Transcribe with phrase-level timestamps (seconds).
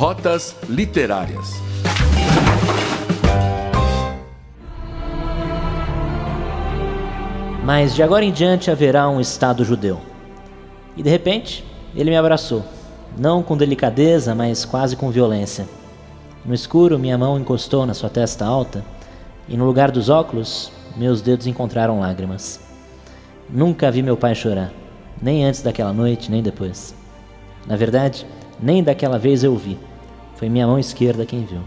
[0.00, 1.60] Rotas Literárias.
[7.62, 10.00] Mas de agora em diante haverá um Estado judeu.
[10.96, 11.62] E de repente,
[11.94, 12.64] ele me abraçou,
[13.18, 15.68] não com delicadeza, mas quase com violência.
[16.46, 18.82] No escuro, minha mão encostou na sua testa alta,
[19.46, 22.58] e no lugar dos óculos, meus dedos encontraram lágrimas.
[23.50, 24.72] Nunca vi meu pai chorar,
[25.20, 26.94] nem antes daquela noite, nem depois.
[27.66, 28.26] Na verdade,
[28.58, 29.89] nem daquela vez eu vi.
[30.40, 31.60] Foi minha mão esquerda quem viu.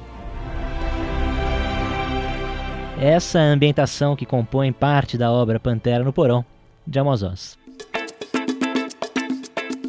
[3.00, 6.44] Essa ambientação que compõe parte da obra Pantera no Porão,
[6.86, 7.56] de Amos Oz.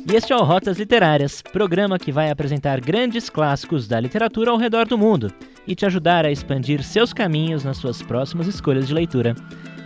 [0.06, 4.58] E este é o Rotas Literárias, programa que vai apresentar grandes clássicos da literatura ao
[4.58, 5.32] redor do mundo
[5.66, 9.34] e te ajudar a expandir seus caminhos nas suas próximas escolhas de leitura.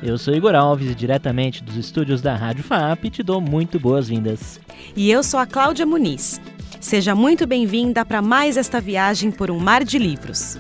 [0.02, 4.60] Eu sou Igor Alves e diretamente dos estúdios da Rádio FAP te dou muito boas-vindas.
[4.96, 6.40] E eu sou a Cláudia Muniz.
[6.80, 10.56] Seja muito bem-vinda para mais esta viagem por um mar de livros.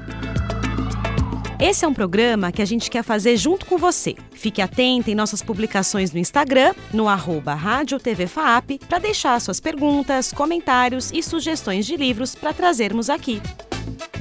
[1.60, 4.14] Esse é um programa que a gente quer fazer junto com você.
[4.30, 9.58] Fique atento em nossas publicações no Instagram, no arroba Rádio TV FAP, para deixar suas
[9.58, 13.42] perguntas, comentários e sugestões de livros para trazermos aqui.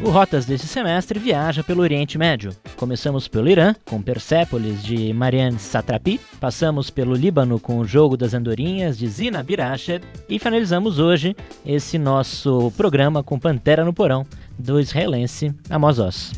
[0.03, 2.55] O Rotas desse semestre viaja pelo Oriente Médio.
[2.75, 8.33] Começamos pelo Irã, com Persépolis, de Marianne Satrapi, passamos pelo Líbano com O Jogo das
[8.33, 14.25] Andorinhas, de Zina Birachet, e finalizamos hoje esse nosso programa com Pantera no Porão,
[14.57, 16.31] do israelense Amos Oz.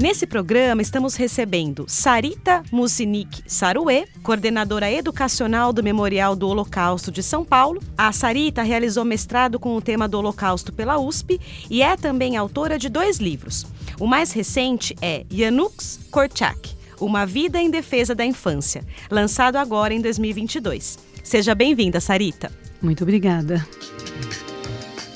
[0.00, 7.44] Nesse programa, estamos recebendo Sarita Musinik Saruê, coordenadora educacional do Memorial do Holocausto de São
[7.44, 7.82] Paulo.
[7.98, 12.78] A Sarita realizou mestrado com o tema do Holocausto pela USP e é também autora
[12.78, 13.66] de dois livros.
[14.00, 20.00] O mais recente é Yanuks Korchak, Uma Vida em Defesa da Infância, lançado agora em
[20.00, 20.98] 2022.
[21.22, 22.50] Seja bem-vinda, Sarita.
[22.80, 23.68] Muito obrigada.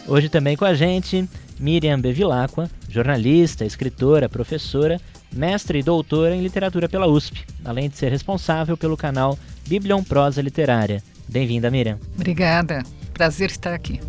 [0.06, 1.27] Hoje também com a gente,
[1.58, 5.01] Miriam Bevilacqua, jornalista, escritora, professora,
[5.33, 9.36] mestre e doutora em literatura pela USP, além de ser responsável pelo canal
[9.67, 11.02] Biblion Prosa Literária.
[11.29, 11.98] Bem-vinda, Miriam.
[12.14, 12.85] Obrigada.
[13.13, 14.01] Prazer estar aqui.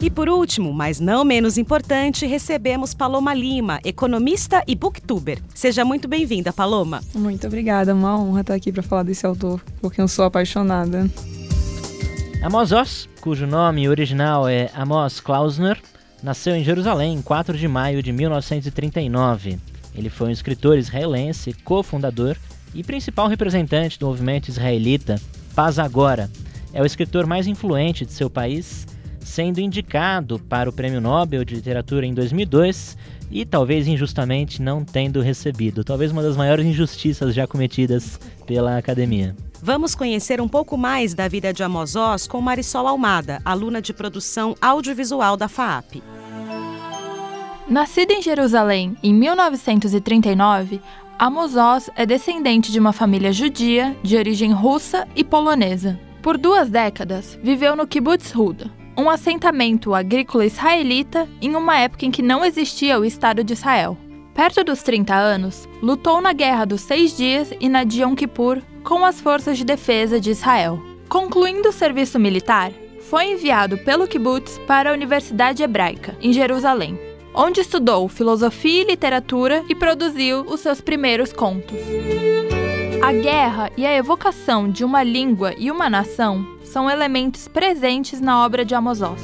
[0.00, 5.40] E por último, mas não menos importante, recebemos Paloma Lima, economista e booktuber.
[5.54, 7.00] Seja muito bem-vinda, Paloma.
[7.14, 11.10] Muito obrigada, uma honra estar aqui para falar desse autor, porque eu sou apaixonada.
[12.42, 15.80] Amos Oz, cujo nome original é Amos Klausner,
[16.22, 19.58] nasceu em Jerusalém em 4 de maio de 1939.
[19.94, 22.36] Ele foi um escritor israelense, cofundador
[22.74, 25.20] e principal representante do movimento israelita
[25.54, 26.30] Paz Agora.
[26.72, 28.86] É o escritor mais influente de seu país,
[29.20, 32.96] sendo indicado para o Prêmio Nobel de Literatura em 2002
[33.30, 35.82] e talvez injustamente não tendo recebido.
[35.82, 39.34] Talvez uma das maiores injustiças já cometidas pela academia.
[39.66, 43.92] Vamos conhecer um pouco mais da vida de Amos Oz com Marisol Almada, aluna de
[43.92, 46.04] produção audiovisual da FAAP.
[47.68, 50.80] Nascida em Jerusalém em 1939,
[51.18, 55.98] Amos Oz é descendente de uma família judia de origem russa e polonesa.
[56.22, 62.12] Por duas décadas, viveu no Kibbutz Huda, um assentamento agrícola israelita em uma época em
[62.12, 63.98] que não existia o Estado de Israel.
[64.32, 68.62] Perto dos 30 anos, lutou na Guerra dos Seis Dias e na de Yom Kippur
[68.86, 70.80] com as forças de defesa de Israel.
[71.08, 72.70] Concluindo o serviço militar,
[73.10, 76.98] foi enviado pelo kibbutz para a Universidade Hebraica, em Jerusalém,
[77.34, 81.76] onde estudou filosofia e literatura e produziu os seus primeiros contos.
[83.02, 88.44] A guerra e a evocação de uma língua e uma nação são elementos presentes na
[88.44, 89.20] obra de Amos Oz.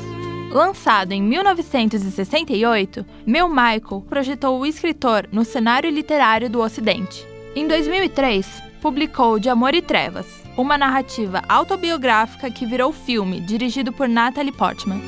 [0.50, 7.24] Lançado em 1968, Mel Michael projetou o escritor no cenário literário do Ocidente.
[7.54, 10.26] Em 2003, publicou De Amor e Trevas,
[10.56, 15.00] uma narrativa autobiográfica que virou filme, dirigido por Natalie Portman.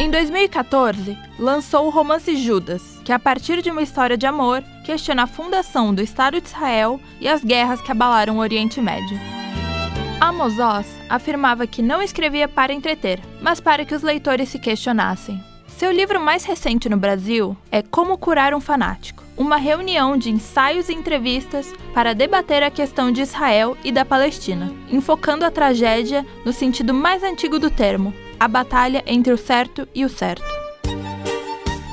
[0.00, 5.24] Em 2014, lançou o romance Judas, que a partir de uma história de amor, questiona
[5.24, 9.18] a fundação do Estado de Israel e as guerras que abalaram o Oriente Médio.
[10.20, 15.42] Amos Oz afirmava que não escrevia para entreter, mas para que os leitores se questionassem.
[15.66, 20.88] Seu livro mais recente no Brasil é Como Curar um Fanático uma reunião de ensaios
[20.88, 26.52] e entrevistas para debater a questão de Israel e da Palestina, enfocando a tragédia no
[26.52, 30.44] sentido mais antigo do termo, a batalha entre o certo e o certo.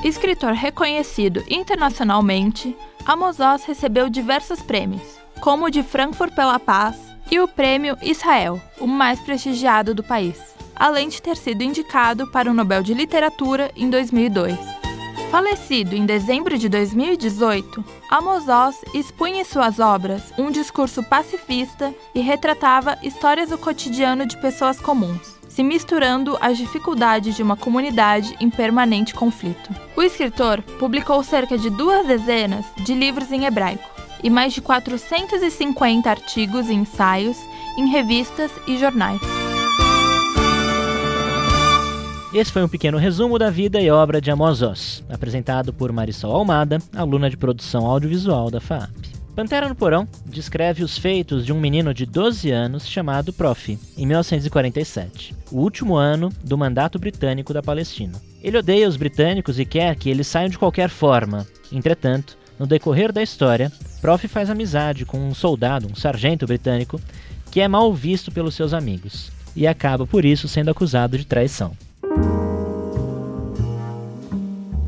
[0.04, 2.76] Escritor reconhecido internacionalmente,
[3.06, 6.96] Amos Oz recebeu diversos prêmios, como o de Frankfurt pela Paz
[7.30, 12.50] e o Prêmio Israel, o mais prestigiado do país, além de ter sido indicado para
[12.50, 14.85] o Nobel de Literatura em 2002.
[15.30, 22.20] Falecido em dezembro de 2018, Amos Oz expunha em suas obras um discurso pacifista e
[22.20, 28.48] retratava histórias do cotidiano de pessoas comuns, se misturando às dificuldades de uma comunidade em
[28.48, 29.70] permanente conflito.
[29.96, 33.90] O escritor publicou cerca de duas dezenas de livros em hebraico
[34.22, 37.36] e mais de 450 artigos e ensaios
[37.76, 39.35] em revistas e jornais.
[42.36, 46.36] Esse foi um pequeno resumo da vida e obra de Amos Oz, apresentado por Marisol
[46.36, 48.92] Almada, aluna de produção audiovisual da FAAP.
[49.34, 54.04] Pantera no Porão descreve os feitos de um menino de 12 anos chamado Prof, em
[54.04, 58.20] 1947, o último ano do mandato britânico da Palestina.
[58.42, 61.46] Ele odeia os britânicos e quer que eles saiam de qualquer forma.
[61.72, 63.72] Entretanto, no decorrer da história,
[64.02, 67.00] Prof faz amizade com um soldado, um sargento britânico,
[67.50, 71.74] que é mal visto pelos seus amigos, e acaba por isso sendo acusado de traição.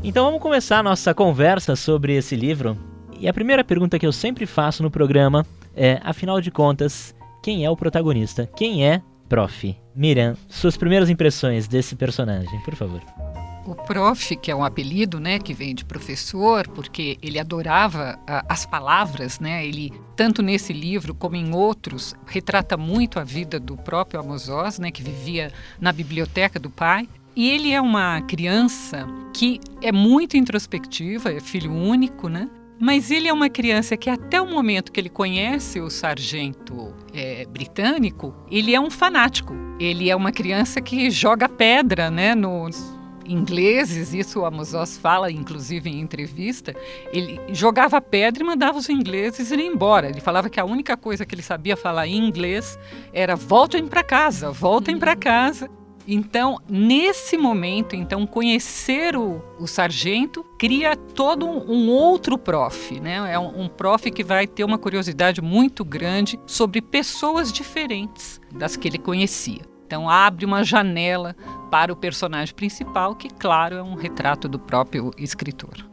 [0.01, 2.77] Então vamos começar a nossa conversa sobre esse livro.
[3.19, 7.13] E a primeira pergunta que eu sempre faço no programa é, afinal de contas,
[7.43, 8.49] quem é o protagonista?
[8.55, 9.75] Quem é Prof?
[9.93, 13.01] Miriam, suas primeiras impressões desse personagem, por favor.
[13.65, 18.45] O prof, que é um apelido, né, que vem de professor, porque ele adorava uh,
[18.47, 19.63] as palavras, né?
[19.63, 24.79] Ele tanto nesse livro como em outros retrata muito a vida do próprio Amos Oz,
[24.79, 27.07] né, que vivia na biblioteca do pai.
[27.39, 32.49] E ele é uma criança que é muito introspectiva, é filho único, né?
[32.77, 37.45] Mas ele é uma criança que até o momento que ele conhece o sargento é,
[37.45, 39.53] britânico, ele é um fanático.
[39.79, 42.93] Ele é uma criança que joga pedra, né, nos
[43.25, 46.75] ingleses, isso o Amos Oz fala, inclusive em entrevista,
[47.13, 50.09] ele jogava pedra e mandava os ingleses irem embora.
[50.09, 52.77] Ele falava que a única coisa que ele sabia falar em inglês
[53.13, 55.78] era voltem para casa, voltem para casa.
[56.11, 63.31] Então, nesse momento, então conhecer o, o sargento cria todo um, um outro prof, né?
[63.31, 68.75] É um, um prof que vai ter uma curiosidade muito grande sobre pessoas diferentes das
[68.75, 69.61] que ele conhecia.
[69.85, 71.35] Então abre uma janela
[71.69, 75.87] para o personagem principal, que claro é um retrato do próprio escritor.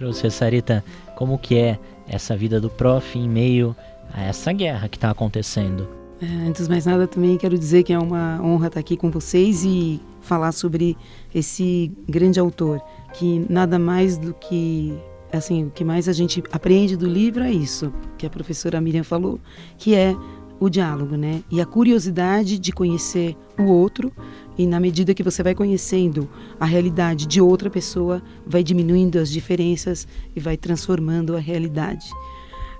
[0.00, 0.84] Você, Sarita,
[1.16, 3.74] como que é essa vida do prof em meio
[4.14, 6.01] a essa guerra que está acontecendo?
[6.22, 9.10] É, antes de mais nada, também quero dizer que é uma honra estar aqui com
[9.10, 10.96] vocês e falar sobre
[11.34, 12.80] esse grande autor,
[13.12, 14.94] que nada mais do que
[15.32, 19.02] assim, o que mais a gente aprende do livro é isso, que a professora Miriam
[19.02, 19.40] falou,
[19.76, 20.14] que é
[20.60, 21.42] o diálogo, né?
[21.50, 24.12] E a curiosidade de conhecer o outro,
[24.56, 26.28] e na medida que você vai conhecendo
[26.60, 32.06] a realidade de outra pessoa, vai diminuindo as diferenças e vai transformando a realidade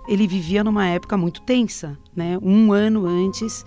[0.08, 2.38] ele vivia numa época muito tensa, né?
[2.42, 3.64] Um ano antes,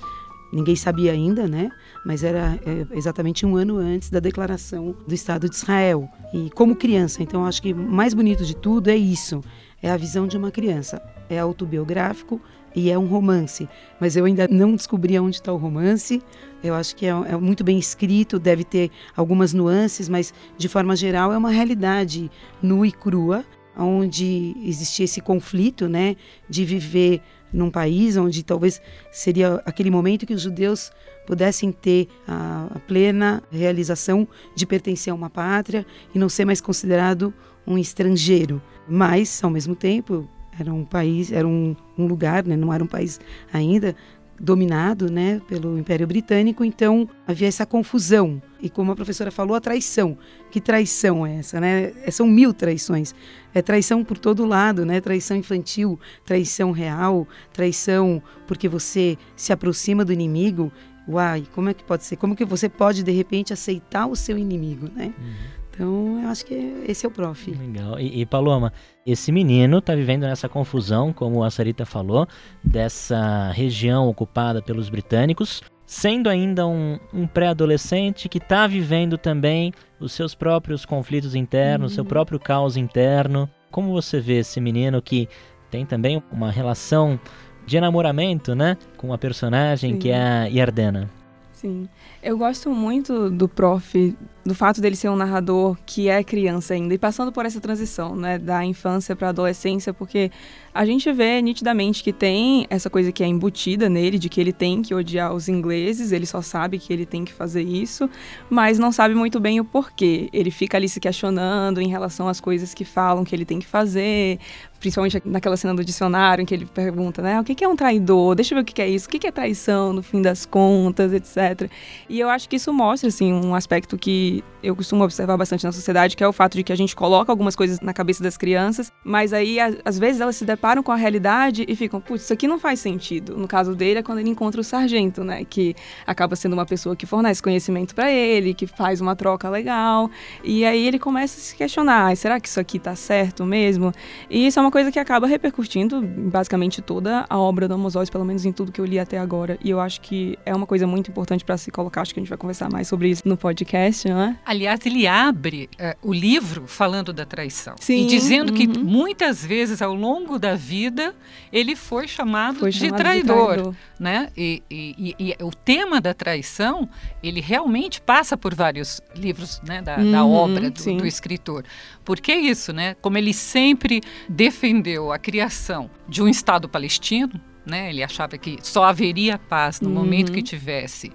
[0.51, 1.69] ninguém sabia ainda, né?
[2.05, 6.09] Mas era é, exatamente um ano antes da declaração do Estado de Israel.
[6.33, 9.41] E como criança, então acho que o mais bonito de tudo é isso,
[9.81, 11.01] é a visão de uma criança.
[11.29, 12.39] É autobiográfico
[12.75, 16.21] e é um romance, mas eu ainda não descobri onde está o romance.
[16.61, 20.95] Eu acho que é, é, muito bem escrito, deve ter algumas nuances, mas de forma
[20.95, 22.29] geral é uma realidade
[22.61, 23.45] nua e crua
[23.77, 26.15] onde existia esse conflito, né,
[26.49, 28.81] de viver num país onde talvez
[29.11, 30.91] seria aquele momento que os judeus
[31.25, 37.33] pudessem ter a, plena realização de pertencer a uma pátria e não ser mais considerado
[37.65, 40.27] um estrangeiro, mas ao mesmo tempo
[40.59, 43.19] era um país, era um, um lugar, né, não era um país
[43.51, 43.95] ainda
[44.39, 48.41] dominado né, pelo Império Britânico, então havia essa confusão.
[48.61, 50.17] E como a professora falou, a traição.
[50.51, 51.59] Que traição é essa?
[51.59, 51.93] Né?
[52.03, 53.13] É, são mil traições.
[53.53, 54.99] É traição por todo lado, né?
[54.99, 60.71] traição infantil, traição real, traição porque você se aproxima do inimigo.
[61.07, 62.15] Uai, como é que pode ser?
[62.15, 64.89] Como que você pode, de repente, aceitar o seu inimigo?
[64.95, 65.13] Né?
[65.17, 65.33] Uhum.
[65.75, 66.55] Então, eu acho que
[66.87, 67.51] esse é o prof.
[67.51, 67.99] Legal.
[67.99, 68.71] E, e Paloma,
[69.05, 72.25] esse menino está vivendo nessa confusão, como a Sarita falou,
[72.63, 80.13] dessa região ocupada pelos britânicos, sendo ainda um, um pré-adolescente que está vivendo também os
[80.13, 81.95] seus próprios conflitos internos, uhum.
[81.95, 83.49] seu próprio caos interno.
[83.69, 85.27] Como você vê esse menino que
[85.69, 87.19] tem também uma relação
[87.65, 89.99] de enamoramento, né, com a personagem Sim.
[89.99, 91.09] que é a Yardena?
[91.51, 91.89] Sim.
[92.25, 96.91] Eu gosto muito do prof, do fato dele ser um narrador que é criança ainda
[96.95, 100.31] e passando por essa transição, né, da infância para a adolescência, porque
[100.73, 104.51] a gente vê nitidamente que tem essa coisa que é embutida nele, de que ele
[104.51, 108.09] tem que odiar os ingleses, ele só sabe que ele tem que fazer isso,
[108.49, 110.27] mas não sabe muito bem o porquê.
[110.33, 113.67] Ele fica ali se questionando em relação às coisas que falam que ele tem que
[113.67, 114.39] fazer,
[114.79, 118.35] principalmente naquela cena do dicionário em que ele pergunta, né, o que é um traidor?
[118.35, 121.13] Deixa eu ver o que é isso, o que é traição no fim das contas,
[121.13, 121.69] etc.
[122.07, 125.71] E eu acho que isso mostra, assim, um aspecto que eu costumo observar bastante na
[125.71, 128.35] sociedade, que é o fato de que a gente coloca algumas coisas na cabeça das
[128.37, 132.33] crianças, mas aí às vezes elas se deparam com a realidade e ficam, putz, isso
[132.33, 133.37] aqui não faz sentido.
[133.37, 136.95] No caso dele é quando ele encontra o sargento, né, que acaba sendo uma pessoa
[136.95, 140.09] que fornece conhecimento para ele, que faz uma troca legal,
[140.43, 143.91] e aí ele começa a se questionar, será que isso aqui tá certo mesmo?
[144.29, 148.25] E isso é uma coisa que acaba repercutindo basicamente toda a obra do Oz, pelo
[148.25, 149.57] menos em tudo que eu li até agora.
[149.63, 152.04] E eu acho que é uma coisa muito importante para se colocar.
[152.05, 154.37] Acho que a gente vai conversar mais sobre isso no podcast, não é?
[154.45, 157.73] Aliás, ele abre uh, o livro falando da traição.
[157.79, 158.55] Sim, e dizendo uhum.
[158.55, 161.15] que muitas vezes ao longo da vida
[161.51, 163.75] ele foi chamado, foi de, chamado traidor, de traidor.
[163.99, 164.29] Né?
[164.37, 166.87] E, e, e, e, o tema da traição,
[167.23, 171.65] ele realmente passa por vários livros né, da, uhum, da obra do, do escritor.
[172.03, 172.95] Porque é isso, né?
[173.01, 177.89] Como ele sempre defendeu a criação de um Estado palestino, né?
[177.89, 179.95] Ele achava que só haveria paz no Uhum.
[179.95, 181.11] momento que tivesse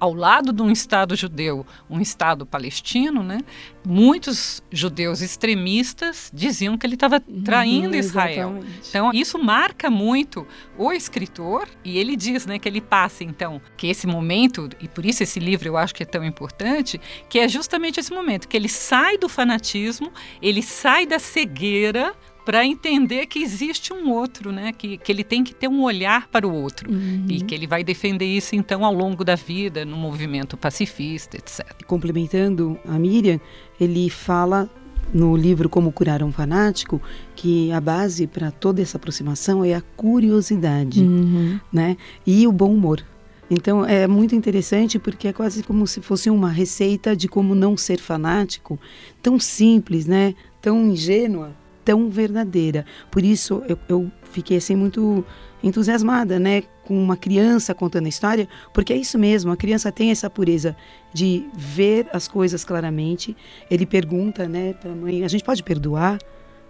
[0.00, 3.38] ao lado de um Estado judeu, um Estado palestino, né?
[3.86, 8.48] Muitos judeus extremistas diziam que ele estava traindo Israel.
[8.48, 8.88] Uhum, Exatamente.
[8.88, 10.46] Então, isso marca muito
[10.78, 15.04] o escritor, e ele diz né, que ele passa, então, que esse momento, e por
[15.04, 18.56] isso esse livro eu acho que é tão importante, que é justamente esse momento, que
[18.56, 22.14] ele sai do fanatismo, ele sai da cegueira
[22.50, 24.72] para entender que existe um outro, né?
[24.72, 26.90] Que, que ele tem que ter um olhar para o outro.
[26.90, 27.24] Uhum.
[27.28, 31.64] E que ele vai defender isso, então, ao longo da vida, no movimento pacifista, etc.
[31.86, 33.38] Complementando a Miriam,
[33.80, 34.68] ele fala
[35.14, 37.00] no livro Como Curar um Fanático
[37.36, 41.60] que a base para toda essa aproximação é a curiosidade, Uhum.
[41.72, 41.96] né?
[42.26, 43.00] E o bom humor.
[43.48, 47.76] Então é muito interessante porque é quase como se fosse uma receita de como não
[47.76, 48.76] ser fanático,
[49.22, 50.34] tão simples, né?
[50.60, 52.84] Tão ingênua, tão verdadeira.
[53.10, 55.24] Por isso eu, eu fiquei assim muito
[55.62, 60.10] entusiasmada, né, com uma criança contando a história, porque é isso mesmo, a criança tem
[60.10, 60.74] essa pureza
[61.12, 63.36] de ver as coisas claramente.
[63.70, 66.18] Ele pergunta, né, para a mãe, a gente pode perdoar?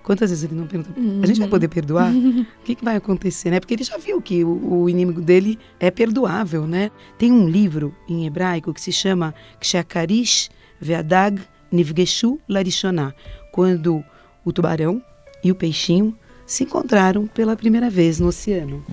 [0.02, 0.98] Quantas vezes ele não pergunta?
[1.22, 2.10] A gente vai poder perdoar?
[2.10, 3.60] O que, que vai acontecer, né?
[3.60, 6.90] Porque ele já viu que o, o inimigo dele é perdoável, né?
[7.18, 10.48] Tem um livro em hebraico que se chama Kshakarish
[10.80, 11.40] Veadag
[11.70, 13.12] Nivgeshu Larishoná,
[13.52, 14.02] quando
[14.44, 15.02] o tubarão
[15.42, 16.16] e o peixinho
[16.46, 18.84] se encontraram pela primeira vez no oceano.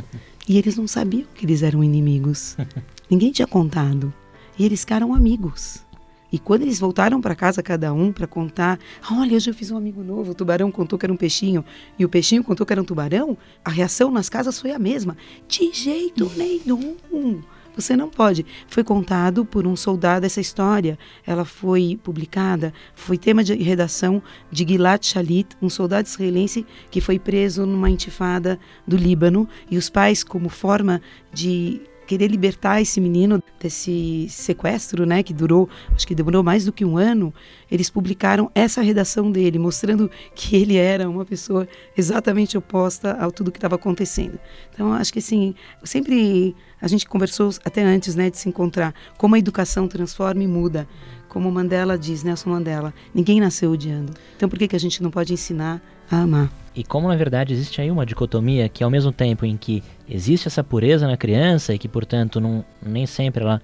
[0.48, 2.56] E eles não sabiam que eles eram inimigos.
[3.10, 4.14] Ninguém tinha contado.
[4.58, 5.86] E eles ficaram amigos.
[6.32, 8.80] E quando eles voltaram para casa, cada um, para contar:
[9.12, 10.32] olha, hoje eu fiz um amigo novo.
[10.32, 11.64] O tubarão contou que era um peixinho
[11.98, 13.38] e o peixinho contou que era um tubarão.
[13.64, 15.16] A reação nas casas foi a mesma:
[15.48, 17.42] de jeito nenhum.
[17.78, 18.44] Você não pode.
[18.68, 20.98] Foi contado por um soldado essa história.
[21.24, 27.20] Ela foi publicada, foi tema de redação de Gilad Shalit, um soldado israelense que foi
[27.20, 29.48] preso numa intifada do Líbano.
[29.70, 31.00] E os pais, como forma
[31.32, 36.72] de querer libertar esse menino desse sequestro, né, que durou, acho que demorou mais do
[36.72, 37.34] que um ano,
[37.70, 43.52] eles publicaram essa redação dele, mostrando que ele era uma pessoa exatamente oposta a tudo
[43.52, 44.40] que estava acontecendo.
[44.74, 49.36] Então, acho que assim, sempre a gente conversou até antes, né, de se encontrar, como
[49.36, 50.88] a educação transforma e muda.
[51.28, 54.14] Como Mandela diz, Nelson Mandela, ninguém nasceu odiando.
[54.36, 56.50] Então, por que, que a gente não pode ensinar a amar?
[56.76, 60.48] E como na verdade existe aí uma dicotomia que ao mesmo tempo em que existe
[60.48, 63.62] essa pureza na criança e que portanto não, nem sempre ela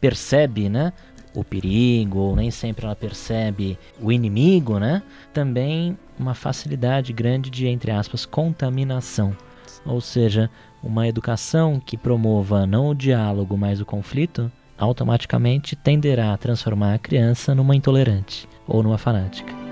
[0.00, 0.92] percebe, né,
[1.34, 5.02] o perigo, ou nem sempre ela percebe o inimigo, né,
[5.32, 9.34] também uma facilidade grande de entre aspas contaminação.
[9.86, 10.50] Ou seja,
[10.82, 16.98] uma educação que promova não o diálogo, mas o conflito, automaticamente tenderá a transformar a
[16.98, 19.63] criança numa intolerante ou numa fanática.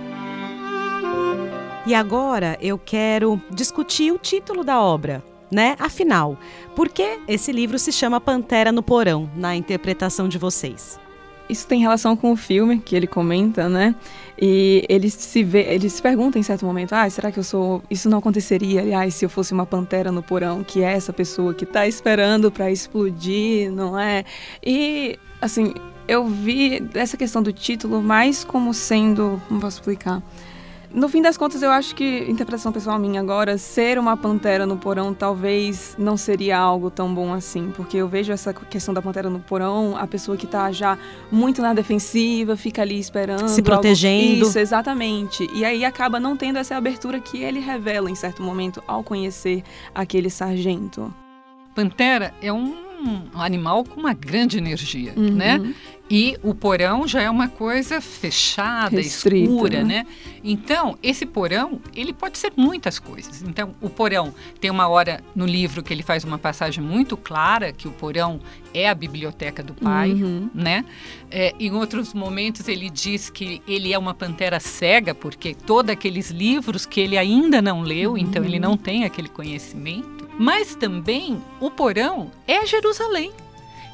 [1.85, 5.75] E agora eu quero discutir o título da obra, né?
[5.81, 6.39] Afinal,
[6.77, 11.01] por que esse livro se chama Pantera no Porão, na interpretação de vocês?
[11.49, 13.97] Isso tem relação com o filme que ele comenta, né?
[14.41, 17.83] E ele se vê, ele se pergunta em certo momento: "Ah, será que eu sou,
[17.91, 21.53] isso não aconteceria, aliás, se eu fosse uma pantera no porão, que é essa pessoa
[21.53, 24.25] que tá esperando para explodir, não é?"
[24.65, 25.75] E assim,
[26.07, 30.23] eu vi essa questão do título mais como sendo, como posso explicar?
[30.95, 34.77] No fim das contas, eu acho que, interpretação pessoal minha agora, ser uma pantera no
[34.77, 39.31] porão talvez não seria algo tão bom assim, porque eu vejo essa questão da pantera
[39.31, 40.99] no porão, a pessoa que tá já
[41.31, 43.49] muito na defensiva, fica ali esperando.
[43.49, 44.35] Se protegendo.
[44.35, 44.49] Algo...
[44.49, 45.49] Isso, exatamente.
[45.55, 49.63] E aí acaba não tendo essa abertura que ele revela em certo momento ao conhecer
[49.95, 51.13] aquele sargento.
[51.75, 52.92] Pantera é um
[53.35, 55.31] animal com uma grande energia, Uhum.
[55.33, 55.75] né?
[56.11, 60.03] E o porão já é uma coisa fechada, Restrita, escura, né?
[60.03, 60.07] né?
[60.45, 63.41] Então, esse porão, ele pode ser muitas coisas.
[63.43, 67.73] Então, o porão tem uma hora no livro que ele faz uma passagem muito clara
[67.73, 68.41] que o porão
[68.75, 70.51] é a biblioteca do pai, Uhum.
[70.55, 70.85] né?
[71.31, 76.31] É, em outros momentos ele diz que ele é uma pantera cega porque todos aqueles
[76.31, 80.22] livros que ele ainda não leu, então ele não tem aquele conhecimento.
[80.39, 83.33] Mas também o porão é Jerusalém,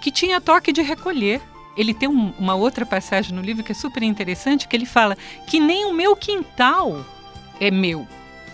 [0.01, 1.41] que tinha toque de recolher.
[1.77, 5.17] Ele tem um- uma outra passagem no livro que é super interessante, que ele fala
[5.47, 7.05] que nem o meu quintal
[7.61, 8.07] é meu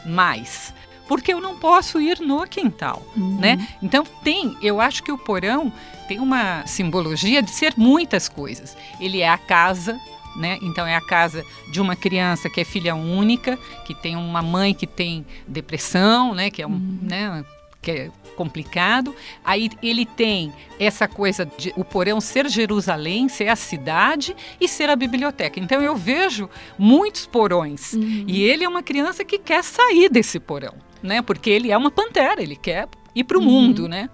[0.05, 0.75] mais,
[1.09, 3.67] porque eu não posso ir no quintal, né?
[3.83, 5.73] Então tem, eu acho que o porão
[6.09, 8.77] tem uma simbologia de ser muitas coisas.
[9.01, 9.99] Ele é a casa,
[10.37, 10.59] né?
[10.61, 14.75] Então é a casa de uma criança que é filha única, que tem uma mãe
[14.75, 16.51] que tem depressão, né?
[16.51, 17.43] Que é um, né?
[17.85, 19.15] Que é complicado.
[19.45, 24.91] Aí ele tem essa coisa de o porão ser Jerusalém, ser a cidade e ser
[24.91, 25.61] a biblioteca.
[25.61, 26.49] Então eu vejo
[26.79, 31.23] muitos porões e ele é uma criança que quer sair desse porão, né?
[31.23, 34.11] Porque ele é uma pantera, ele quer ir para o mundo, né?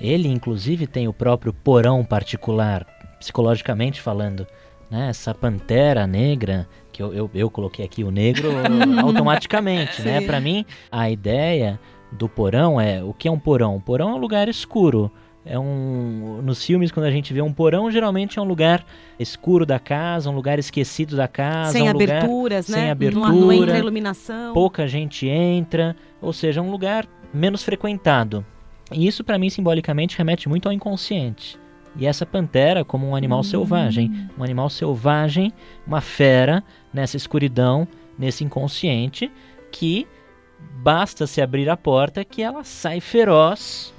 [0.00, 2.84] Ele, inclusive, tem o próprio porão particular,
[3.20, 4.46] psicologicamente falando.
[4.90, 5.08] Né?
[5.08, 8.50] Essa pantera negra, que eu, eu, eu coloquei aqui o negro
[9.00, 10.20] automaticamente, né?
[10.20, 11.78] Para mim, a ideia
[12.12, 13.02] do porão é...
[13.02, 13.76] O que é um porão?
[13.76, 15.10] Um porão é um lugar escuro.
[15.44, 18.84] É um, nos filmes, quando a gente vê um porão, geralmente é um lugar
[19.18, 22.84] escuro da casa, um lugar esquecido da casa, Sem um lugar aberturas, sem né?
[22.84, 24.54] Não- abertura, Não, entra iluminação.
[24.54, 28.46] pouca gente entra, ou seja, um lugar menos frequentado.
[28.92, 31.58] E isso para mim simbolicamente remete muito ao inconsciente.
[31.96, 35.52] E essa pantera como um animal selvagem, um animal selvagem,
[35.84, 36.62] uma fera
[36.94, 39.30] nessa escuridão, nesse inconsciente
[39.72, 40.06] que
[40.82, 43.92] basta se abrir a porta que ela sai feroz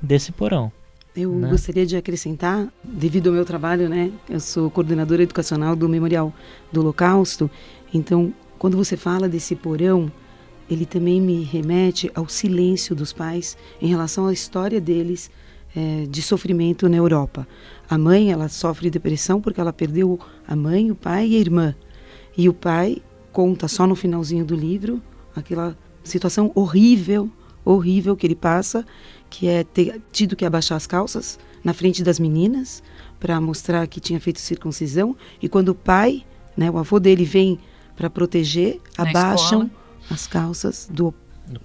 [0.00, 0.70] desse porão.
[1.16, 1.48] Eu né?
[1.48, 4.12] gostaria de acrescentar, devido ao meu trabalho, né?
[4.28, 6.32] Eu sou coordenadora educacional do Memorial
[6.70, 7.50] do Holocausto.
[7.92, 10.12] Então, quando você fala desse porão,
[10.70, 15.30] ele também me remete ao silêncio dos pais em relação à história deles
[15.74, 17.48] eh, de sofrimento na Europa.
[17.88, 21.74] A mãe, ela sofre depressão porque ela perdeu a mãe, o pai e a irmã.
[22.36, 25.02] E o pai conta só no finalzinho do livro
[25.34, 27.30] aquela situação horrível,
[27.64, 28.84] horrível que ele passa,
[29.28, 32.82] que é ter tido que abaixar as calças na frente das meninas
[33.20, 35.16] para mostrar que tinha feito circuncisão.
[35.42, 36.24] E quando o pai,
[36.56, 37.58] né, o avô dele vem
[37.96, 39.70] para proteger, Na abaixam escola.
[40.10, 41.12] as calças do,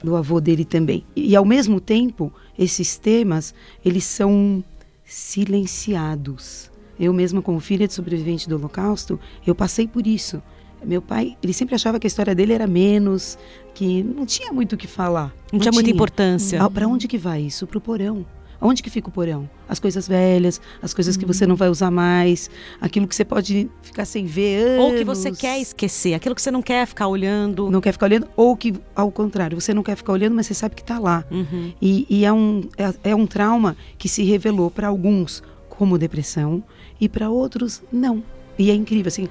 [0.04, 1.06] do avô dele também.
[1.16, 3.54] E, e, ao mesmo tempo, esses temas,
[3.86, 4.64] eles são
[5.06, 6.72] silenciados.
[7.00, 10.42] Eu mesma, como filha de sobrevivente do Holocausto, eu passei por isso.
[10.84, 13.38] Meu pai, ele sempre achava que a história dele era menos,
[13.74, 15.34] que não tinha muito o que falar.
[15.52, 16.70] Não tinha muita importância.
[16.70, 17.66] Para onde que vai isso?
[17.68, 18.26] Para o porão.
[18.66, 19.50] Onde que fica o porão?
[19.68, 23.70] As coisas velhas, as coisas que você não vai usar mais, aquilo que você pode
[23.82, 25.38] ficar sem ver Ou que você anos.
[25.38, 27.70] quer esquecer, aquilo que você não quer ficar olhando.
[27.70, 30.54] não quer ficar olhando, ou que, ao contrário, você não quer ficar olhando, mas você
[30.54, 31.26] sabe que está lá.
[31.30, 31.74] Uhum.
[31.82, 36.64] E, e é, um, é, é um trauma que se revelou para alguns como depressão
[37.02, 38.24] e para outros não.
[38.58, 39.28] E é incrível, assim,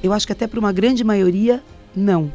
[0.00, 1.60] eu acho que até para uma grande maioria,
[1.94, 2.30] não.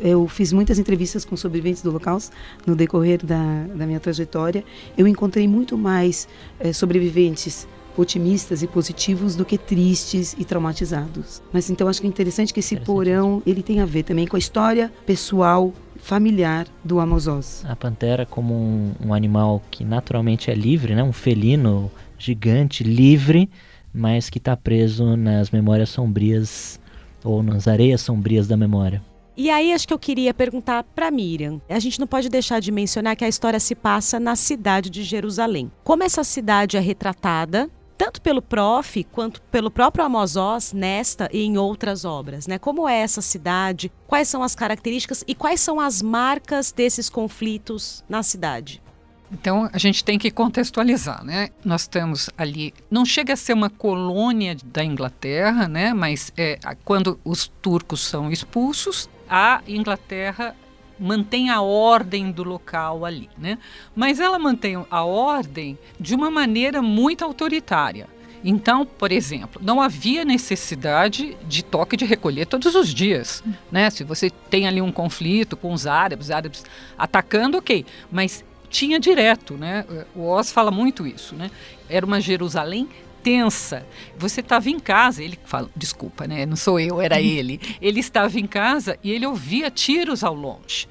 [0.00, 2.34] Eu fiz muitas entrevistas com sobreviventes do Holocausto
[2.66, 4.64] no decorrer da, da minha trajetória.
[4.96, 6.28] Eu encontrei muito mais
[6.60, 7.66] eh, sobreviventes
[8.00, 11.42] otimistas e positivos do que tristes e traumatizados.
[11.52, 14.26] Mas então acho que é interessante que esse Interessante porão ele tem a ver também
[14.26, 17.64] com a história pessoal, familiar do Amos Oz.
[17.66, 21.02] A pantera como um, um animal que naturalmente é livre, né?
[21.02, 23.50] um felino gigante, livre,
[23.92, 26.78] mas que está preso nas memórias sombrias
[27.24, 29.02] ou nas areias sombrias da memória.
[29.40, 31.60] E aí acho que eu queria perguntar para Miriam.
[31.68, 35.04] A gente não pode deixar de mencionar que a história se passa na cidade de
[35.04, 35.70] Jerusalém.
[35.84, 41.44] Como essa cidade é retratada, tanto pelo prof quanto pelo próprio Amos Oz nesta e
[41.44, 42.58] em outras obras, né?
[42.58, 43.92] Como é essa cidade?
[44.08, 48.82] Quais são as características e quais são as marcas desses conflitos na cidade?
[49.30, 51.50] Então a gente tem que contextualizar, né?
[51.64, 55.94] Nós estamos ali, não chega a ser uma colônia da Inglaterra, né?
[55.94, 60.54] Mas é, quando os turcos são expulsos, a Inglaterra
[60.98, 63.58] mantém a ordem do local ali, né?
[63.94, 68.08] Mas ela mantém a ordem de uma maneira muito autoritária.
[68.42, 73.90] Então, por exemplo, não havia necessidade de toque de recolher todos os dias, né?
[73.90, 76.64] Se você tem ali um conflito com os árabes, árabes
[76.96, 79.84] atacando, ok, mas tinha direto, né?
[80.14, 81.50] O Oz fala muito isso, né?
[81.88, 82.88] Era uma Jerusalém
[83.22, 83.86] tensa.
[84.16, 86.46] Você estava em casa, ele fala, desculpa, né?
[86.46, 87.60] Não sou eu, era ele.
[87.80, 90.88] Ele estava em casa e ele ouvia tiros ao longe.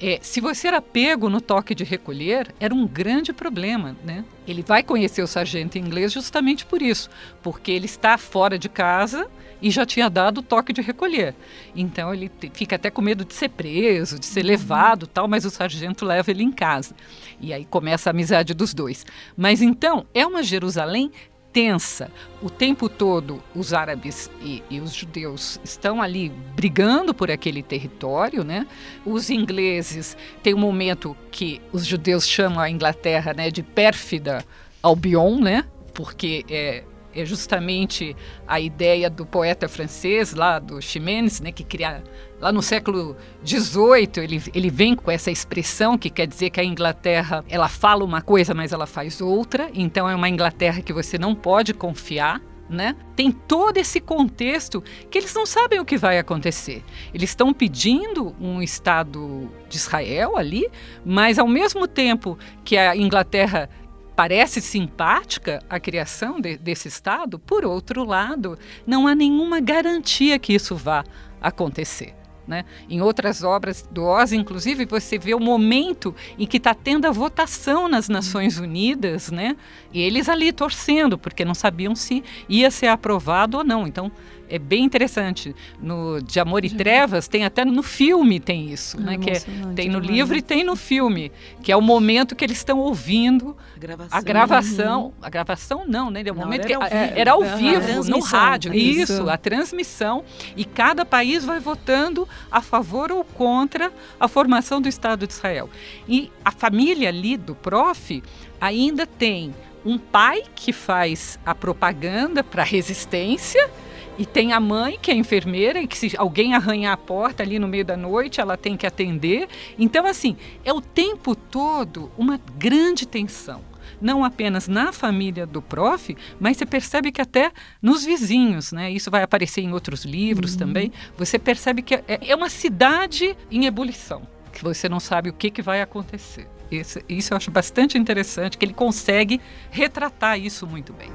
[0.00, 4.24] É, se você era pego no toque de recolher, era um grande problema, né?
[4.46, 7.10] Ele vai conhecer o sargento inglês justamente por isso,
[7.42, 9.28] porque ele está fora de casa
[9.62, 11.34] e já tinha dado o toque de recolher.
[11.76, 15.50] Então ele fica até com medo de ser preso, de ser levado, tal, mas o
[15.50, 16.94] sargento leva ele em casa.
[17.40, 19.04] E aí começa a amizade dos dois.
[19.36, 21.10] Mas então é uma Jerusalém
[21.52, 22.10] tensa.
[22.42, 28.44] O tempo todo, os árabes e, e, os judeus estão ali brigando por aquele território,
[28.44, 28.66] né?
[29.04, 34.44] Os ingleses tem um momento que os judeus chamam a Inglaterra, né, de pérfida
[34.82, 35.64] Albion, né?
[35.92, 36.84] Porque é,
[37.14, 42.02] é justamente a ideia do poeta francês lá do Ximenes, né, que cria
[42.40, 46.64] lá no século XVIII ele, ele vem com essa expressão que quer dizer que a
[46.64, 51.18] Inglaterra ela fala uma coisa mas ela faz outra, então é uma Inglaterra que você
[51.18, 52.40] não pode confiar.
[52.68, 52.94] Né?
[53.16, 56.84] Tem todo esse contexto que eles não sabem o que vai acontecer.
[57.12, 60.70] Eles estão pedindo um Estado de Israel ali,
[61.04, 63.68] mas ao mesmo tempo que a Inglaterra
[64.14, 70.52] parece simpática a criação de, desse Estado, por outro lado, não há nenhuma garantia que
[70.52, 71.02] isso vá
[71.40, 72.19] acontecer.
[72.50, 72.64] Né?
[72.88, 77.12] Em outras obras do Oz, inclusive, você vê o momento em que está tendo a
[77.12, 79.56] votação nas Nações Unidas, né?
[79.92, 83.86] e eles ali torcendo, porque não sabiam se ia ser aprovado ou não.
[83.86, 84.10] Então,
[84.50, 85.54] é bem interessante.
[85.80, 89.18] No De Amor e Trevas tem até no filme tem isso, é né?
[89.18, 89.40] Que é,
[89.74, 91.30] tem no livro e tem no filme,
[91.62, 94.18] que é o momento que eles estão ouvindo gravação.
[94.18, 95.04] a gravação.
[95.04, 95.12] Uhum.
[95.22, 96.22] A gravação não, né?
[96.24, 99.12] É o não, momento era que ao vivo, era ao vivo no rádio, isso.
[99.12, 100.24] isso, a transmissão
[100.56, 105.70] e cada país vai votando a favor ou contra a formação do Estado de Israel.
[106.08, 108.22] E a família ali do prof
[108.60, 113.70] ainda tem um pai que faz a propaganda para a resistência
[114.18, 117.58] e tem a mãe, que é enfermeira, e que se alguém arranhar a porta ali
[117.58, 119.48] no meio da noite, ela tem que atender.
[119.78, 123.70] Então, assim, é o tempo todo uma grande tensão
[124.00, 128.90] não apenas na família do prof, mas você percebe que até nos vizinhos, né?
[128.90, 130.58] Isso vai aparecer em outros livros uhum.
[130.58, 130.92] também.
[131.18, 135.50] Você percebe que é, é, uma cidade em ebulição, que você não sabe o que,
[135.50, 136.48] que vai acontecer.
[136.70, 141.10] Isso, isso eu acho bastante interessante, que ele consegue retratar isso muito bem.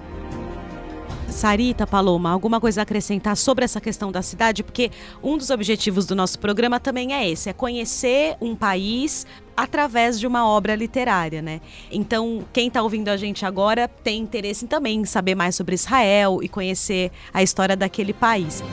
[1.29, 4.63] Sarita, Paloma, alguma coisa a acrescentar sobre essa questão da cidade?
[4.63, 10.19] Porque um dos objetivos do nosso programa também é esse, é conhecer um país através
[10.19, 11.61] de uma obra literária, né?
[11.91, 16.39] Então, quem está ouvindo a gente agora tem interesse também em saber mais sobre Israel
[16.41, 18.63] e conhecer a história daquele país.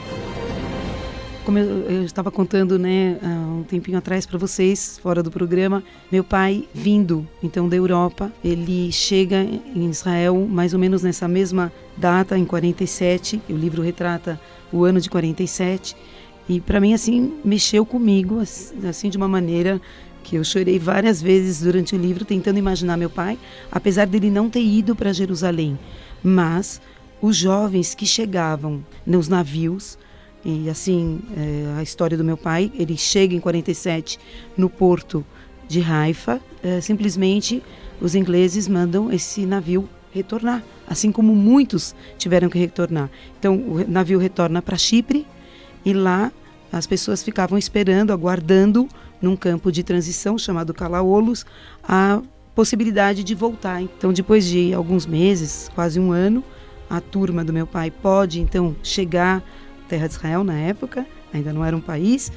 [1.45, 5.83] Como eu, eu estava contando, né, há um tempinho atrás para vocês, fora do programa,
[6.09, 11.69] meu pai vindo então da Europa, ele chega em Israel mais ou menos nessa mesma
[11.97, 13.41] data, em 47.
[13.49, 14.39] O livro retrata
[14.71, 15.97] o ano de 47
[16.47, 18.39] e para mim assim mexeu comigo
[18.87, 19.81] assim de uma maneira
[20.23, 23.37] que eu chorei várias vezes durante o livro tentando imaginar meu pai,
[23.69, 25.77] apesar dele não ter ido para Jerusalém,
[26.23, 26.79] mas
[27.21, 29.97] os jovens que chegavam nos navios
[30.45, 34.19] e assim, é, a história do meu pai, ele chega em 47
[34.57, 35.25] no porto
[35.67, 37.63] de Haifa, é, simplesmente
[38.01, 43.09] os ingleses mandam esse navio retornar, assim como muitos tiveram que retornar.
[43.39, 45.25] Então, o navio retorna para Chipre
[45.85, 46.31] e lá
[46.71, 48.87] as pessoas ficavam esperando, aguardando
[49.21, 51.45] num campo de transição chamado Calaolos
[51.81, 52.21] a
[52.53, 53.81] possibilidade de voltar.
[53.81, 56.43] Então, depois de alguns meses, quase um ano,
[56.89, 59.43] a turma do meu pai pode então chegar
[59.93, 62.31] terra de Israel na época, ainda não era um país,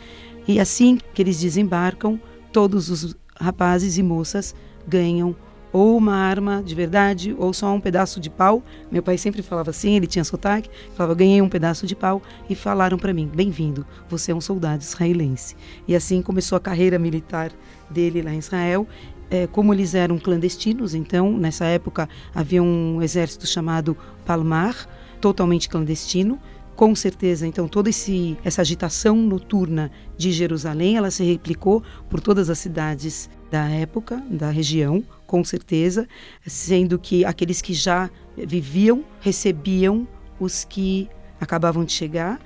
[0.46, 2.20] e assim que eles desembarcam,
[2.52, 4.54] todos os rapazes e moças
[4.86, 5.34] ganham
[5.72, 8.62] ou uma arma de verdade ou só um pedaço de pau.
[8.90, 12.54] Meu pai sempre falava assim, ele tinha sotaque, falava ganhei um pedaço de pau e
[12.54, 15.56] falaram para mim, bem-vindo, você é um soldado israelense.
[15.88, 17.50] E assim começou a carreira militar
[17.90, 18.86] dele lá em Israel.
[19.28, 24.86] É, como eles eram clandestinos, então nessa época havia um exército chamado Palmar,
[25.20, 26.38] totalmente clandestino,
[26.76, 32.50] com certeza, então, toda esse, essa agitação noturna de Jerusalém, ela se replicou por todas
[32.50, 36.06] as cidades da época, da região, com certeza,
[36.46, 40.06] sendo que aqueles que já viviam recebiam
[40.38, 41.08] os que
[41.40, 42.38] acabavam de chegar.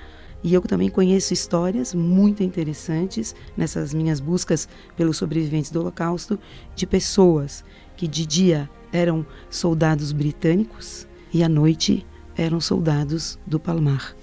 [0.45, 6.38] E eu também conheço histórias muito interessantes nessas minhas buscas pelos sobreviventes do Holocausto
[6.77, 7.64] de pessoas
[7.97, 14.14] que de dia eram soldados britânicos e à noite eram soldados do Palmar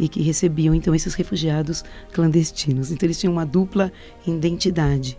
[0.00, 2.90] e que recebiam então esses refugiados clandestinos.
[2.90, 3.92] Então eles tinham uma dupla
[4.26, 5.18] identidade.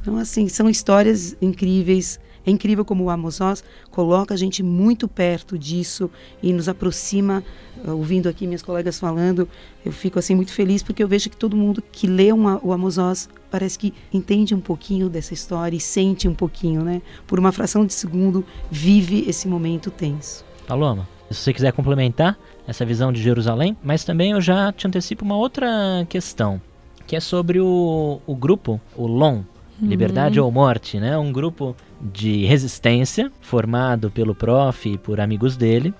[0.00, 2.18] Então assim, são histórias incríveis.
[2.44, 6.10] é incrível como o Amos Oz coloca a gente muito perto disso
[6.42, 7.44] e nos aproxima.
[7.84, 9.48] Uh, ouvindo aqui minhas colegas falando,
[9.84, 12.72] eu fico assim muito feliz porque eu vejo que todo mundo que lê uma, o
[12.72, 17.00] Amos Oz parece que entende um pouquinho dessa história e sente um pouquinho, né?
[17.26, 20.44] Por uma fração de segundo, vive esse momento tenso.
[20.66, 25.24] Paloma, se você quiser complementar essa visão de Jerusalém, mas também eu já te antecipo
[25.24, 25.68] uma outra
[26.08, 26.60] questão,
[27.06, 29.42] que é sobre o, o grupo, o LON,
[29.82, 31.16] Liberdade ou Morte, né?
[31.16, 35.94] Um grupo de resistência formado pelo prof e por amigos dele,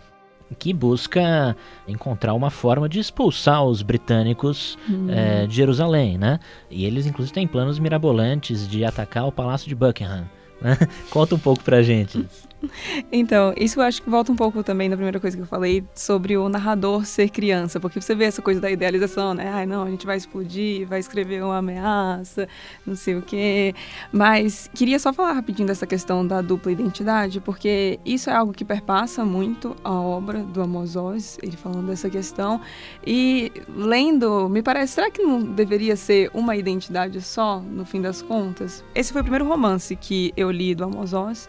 [0.58, 1.56] que busca
[1.88, 4.76] encontrar uma forma de expulsar os britânicos
[5.08, 6.40] é, de Jerusalém, né?
[6.70, 10.24] E eles inclusive têm planos mirabolantes de atacar o Palácio de Buckingham.
[11.10, 12.26] Conta um pouco pra gente.
[13.10, 15.84] Então, isso eu acho que volta um pouco também na primeira coisa que eu falei
[15.94, 19.50] sobre o narrador ser criança, porque você vê essa coisa da idealização, né?
[19.52, 22.48] Ai, não, a gente vai explodir, vai escrever uma ameaça,
[22.86, 23.74] não sei o quê.
[24.12, 28.64] Mas queria só falar rapidinho dessa questão da dupla identidade, porque isso é algo que
[28.64, 32.60] perpassa muito a obra do Amos Oz, ele falando dessa questão.
[33.06, 38.20] E lendo, me parece, será que não deveria ser uma identidade só, no fim das
[38.20, 38.84] contas?
[38.94, 41.48] Esse foi o primeiro romance que eu li do Amos Oz.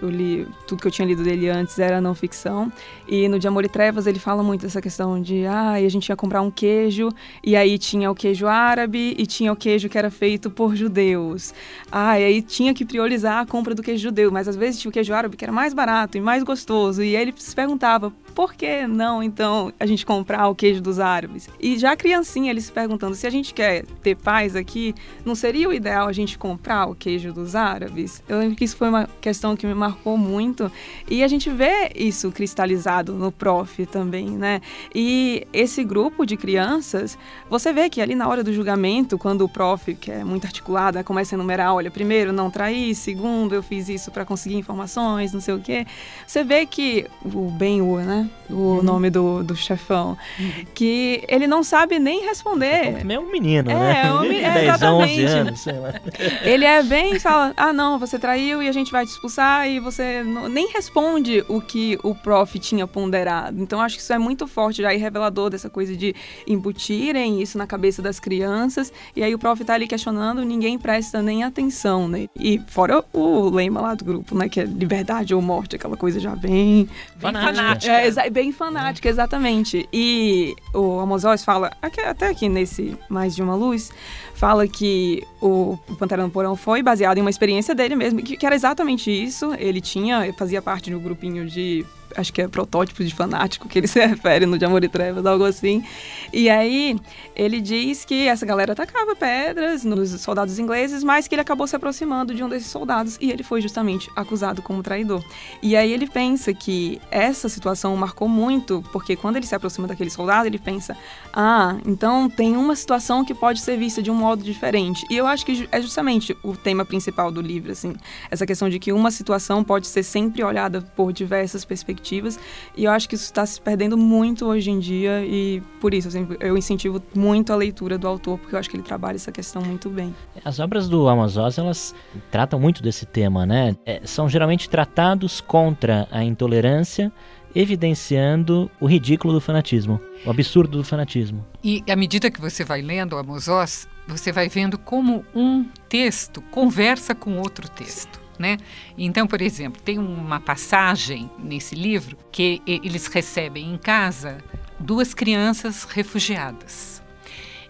[0.00, 2.72] Eu li tudo que eu tinha lido dele antes era não ficção.
[3.06, 6.08] E no De Amor e Trevas ele fala muito dessa questão de ah, a gente
[6.08, 7.08] ia comprar um queijo
[7.42, 11.52] e aí tinha o queijo árabe e tinha o queijo que era feito por judeus.
[11.90, 14.90] Ah, e aí tinha que priorizar a compra do queijo judeu, mas às vezes tinha
[14.90, 17.02] o queijo árabe que era mais barato e mais gostoso.
[17.02, 21.00] E aí ele se perguntava por que não então a gente comprar o queijo dos
[21.00, 21.48] árabes?
[21.58, 25.68] E já criancinha ele se perguntando se a gente quer ter paz aqui, não seria
[25.68, 28.22] o ideal a gente comprar o queijo dos árabes?
[28.28, 30.70] Eu lembro que isso foi uma questão que me marcou muito
[31.08, 34.60] e a gente vê isso cristalizado no prof também, né?
[34.94, 39.48] E esse grupo de crianças, você vê que ali na hora do julgamento, quando o
[39.48, 43.88] prof, que é muito articulado, começa a enumerar, olha, primeiro não traí, segundo eu fiz
[43.88, 45.86] isso para conseguir informações, não sei o quê.
[46.26, 48.28] Você vê que o Ben-Hur, né?
[48.50, 48.82] O uhum.
[48.82, 50.16] nome do, do chefão.
[50.38, 50.64] Uhum.
[50.74, 53.04] Que ele não sabe nem responder.
[53.08, 54.02] É um menino, é, né?
[54.06, 55.94] É, um, é, 10, 11 anos, sei lá.
[56.42, 59.77] Ele é bem, fala, ah não, você traiu e a gente vai te expulsar e
[59.80, 63.60] você não, nem responde o que o prof tinha ponderado.
[63.60, 66.14] Então acho que isso é muito forte já e revelador dessa coisa de
[66.46, 71.22] embutirem isso na cabeça das crianças e aí o prof tá ali questionando, ninguém presta
[71.22, 72.28] nem atenção, né?
[72.36, 76.20] E fora o lema lá do grupo, né, que é liberdade ou morte, aquela coisa
[76.20, 76.88] já bem
[77.18, 77.92] fanática.
[77.92, 79.88] É, é bem fanática, exatamente.
[79.92, 83.90] E o Amos Oz fala, até aqui nesse Mais de uma Luz,
[84.38, 88.46] fala que o, Pantera no Porão foi baseado em uma experiência dele mesmo, que, que
[88.46, 89.52] era exatamente isso.
[89.58, 91.84] Ele tinha, fazia parte de um grupinho de
[92.16, 95.26] acho que é protótipo de fanático que ele se refere no De Amor e Trevas,
[95.26, 95.84] algo assim.
[96.32, 96.98] E aí
[97.34, 101.76] ele diz que essa galera atacava pedras nos soldados ingleses, mas que ele acabou se
[101.76, 105.22] aproximando de um desses soldados e ele foi justamente acusado como traidor.
[105.62, 110.10] E aí ele pensa que essa situação marcou muito, porque quando ele se aproxima daquele
[110.10, 110.96] soldado, ele pensa:
[111.32, 115.04] ah, então tem uma situação que pode ser vista de um modo diferente.
[115.10, 117.94] E eu acho que é justamente o tema principal do livro, assim,
[118.30, 122.38] essa questão de que uma situação pode ser sempre olhada por diversas perspectivas perspectivas.
[122.76, 126.08] E eu acho que isso está se perdendo muito hoje em dia e por isso
[126.08, 129.32] assim, eu incentivo muito a leitura do autor, porque eu acho que ele trabalha essa
[129.32, 130.14] questão muito bem.
[130.44, 131.94] As obras do Amos Oz, elas
[132.30, 133.76] tratam muito desse tema, né?
[133.84, 137.12] É, são geralmente tratados contra a intolerância,
[137.54, 141.44] evidenciando o ridículo do fanatismo, o absurdo do fanatismo.
[141.62, 146.40] E à medida que você vai lendo Amos Oz, você vai vendo como um texto
[146.50, 148.56] conversa com outro texto né?
[148.96, 154.38] Então, por exemplo, tem uma passagem nesse livro que eles recebem em casa
[154.78, 157.02] duas crianças refugiadas.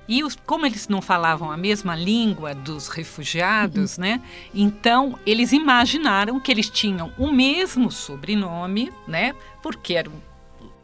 [0.09, 4.05] E os, como eles não falavam a mesma língua dos refugiados, uhum.
[4.05, 4.23] né?
[4.55, 9.35] Então eles imaginaram que eles tinham o mesmo sobrenome, né?
[9.63, 10.11] Porque era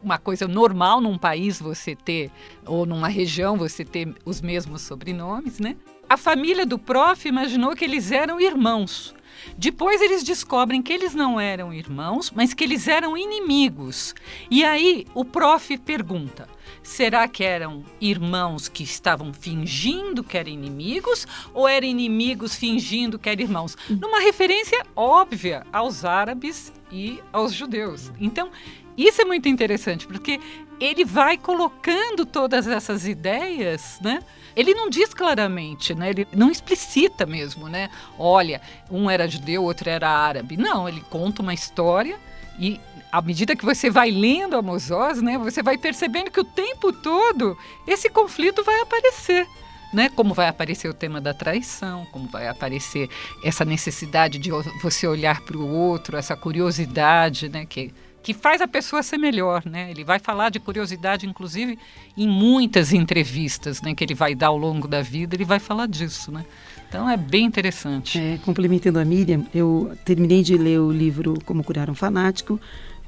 [0.03, 2.31] uma coisa normal num país você ter
[2.67, 5.75] ou numa região você ter os mesmos sobrenomes, né?
[6.15, 9.13] A família do prof imaginou que eles eram irmãos.
[9.59, 14.15] Depois eles descobrem que eles não eram irmãos, mas que eles eram inimigos.
[14.49, 16.49] E aí o prof pergunta:
[16.85, 23.29] será que eram irmãos que estavam fingindo que eram inimigos ou eram inimigos fingindo que
[23.29, 23.77] eram irmãos?
[23.91, 28.13] Numa referência óbvia aos árabes e aos judeus.
[28.21, 28.53] Então,
[28.97, 30.41] isso é muito interessante, porque
[30.81, 34.21] ele vai colocando todas essas ideias, né?
[34.57, 36.11] Ele não diz claramente, né?
[36.11, 37.91] Ele não explicita mesmo, né?
[38.19, 40.57] Olha, um era judeu, outro era árabe.
[40.57, 42.19] Não, ele conta uma história
[42.59, 42.81] e
[43.11, 46.93] à medida que você vai lendo Amos Oz, né, você vai percebendo que o tempo
[46.93, 49.47] todo esse conflito vai aparecer.
[49.93, 50.09] né?
[50.09, 53.09] Como vai aparecer o tema da traição, como vai aparecer
[53.45, 54.51] essa necessidade de
[54.83, 57.65] você olhar para o outro, essa curiosidade, né?
[57.65, 59.91] Que que faz a pessoa ser melhor, né?
[59.91, 61.79] Ele vai falar de curiosidade, inclusive,
[62.17, 63.95] em muitas entrevistas, né?
[63.95, 66.43] Que ele vai dar ao longo da vida, ele vai falar disso, né?
[66.89, 68.19] Então é bem interessante.
[68.19, 72.59] É, complementando a Miriam, eu terminei de ler o livro Como Curar um Fanático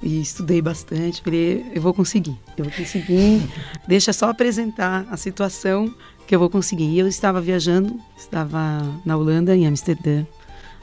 [0.03, 1.23] e estudei bastante.
[1.23, 3.41] Falei, eu vou conseguir, eu vou conseguir.
[3.89, 5.95] Deixa só apresentar a situação
[6.27, 6.91] que eu vou conseguir.
[6.91, 10.27] E eu estava viajando, estava na Holanda, em Amsterdã,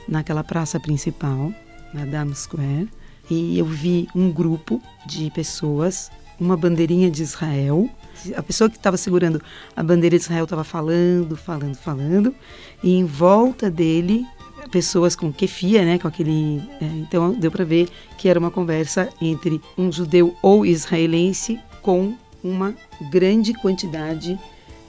[0.08, 1.54] naquela praça principal,
[1.94, 2.90] na Dam Square
[3.30, 7.90] e eu vi um grupo de pessoas, uma bandeirinha de Israel.
[8.36, 9.42] A pessoa que estava segurando
[9.76, 12.36] a bandeira de Israel estava falando, falando, falando,
[12.84, 14.26] e em volta dele
[14.72, 19.10] pessoas com kefia, né, com aquele, é, então deu para ver que era uma conversa
[19.22, 22.74] entre um judeu ou israelense com uma
[23.12, 24.40] grande quantidade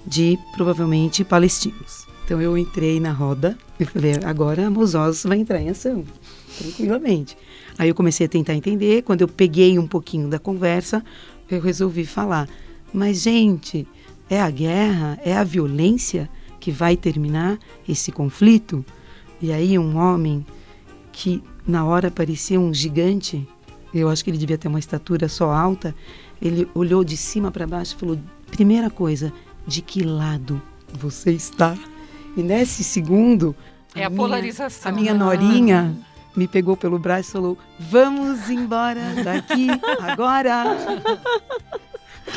[0.06, 2.06] de provavelmente palestinos.
[2.24, 6.04] Então eu entrei na roda e falei, agora a Mozós vai entrar em ação,
[6.58, 7.36] tranquilamente.
[7.78, 9.02] Aí eu comecei a tentar entender.
[9.02, 11.04] Quando eu peguei um pouquinho da conversa,
[11.50, 12.48] eu resolvi falar:
[12.92, 13.86] mas, gente,
[14.30, 16.28] é a guerra, é a violência
[16.60, 17.58] que vai terminar
[17.88, 18.84] esse conflito?
[19.42, 20.46] E aí, um homem
[21.12, 23.46] que na hora parecia um gigante,
[23.92, 25.94] eu acho que ele devia ter uma estatura só alta,
[26.40, 28.18] ele olhou de cima para baixo e falou:
[28.50, 29.32] primeira coisa,
[29.66, 30.60] de que lado
[30.92, 31.76] você está?
[32.36, 33.54] E nesse segundo.
[33.94, 34.92] É a, a minha, polarização.
[34.92, 35.96] A minha norinha
[36.36, 39.68] me pegou pelo braço e falou: Vamos embora daqui
[40.00, 40.64] agora.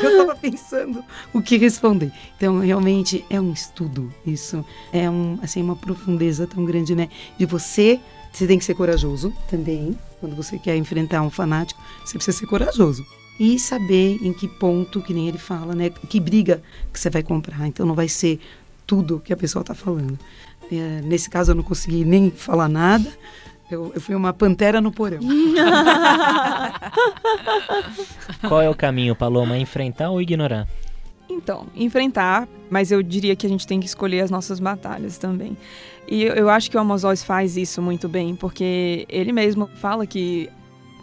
[0.00, 2.12] Eu estava pensando o que responder.
[2.36, 4.12] Então, realmente é um estudo.
[4.24, 7.08] Isso é um, assim, uma profundeza tão grande, né?
[7.38, 7.98] De você,
[8.30, 9.98] você tem que ser corajoso também.
[10.20, 13.04] Quando você quer enfrentar um fanático, você precisa ser corajoso.
[13.40, 15.90] E saber em que ponto, que nem ele fala, né?
[15.90, 17.66] Que briga que você vai comprar.
[17.66, 18.38] Então, não vai ser
[18.86, 20.18] tudo que a pessoa está falando.
[20.70, 23.10] É, nesse caso, eu não consegui nem falar nada
[23.70, 25.20] eu, eu fui uma pantera no porão.
[28.48, 29.58] Qual é o caminho, Paloma?
[29.58, 30.66] Enfrentar ou ignorar?
[31.28, 35.56] Então, enfrentar, mas eu diria que a gente tem que escolher as nossas batalhas também.
[36.10, 40.48] E eu acho que o Amos faz isso muito bem, porque ele mesmo fala que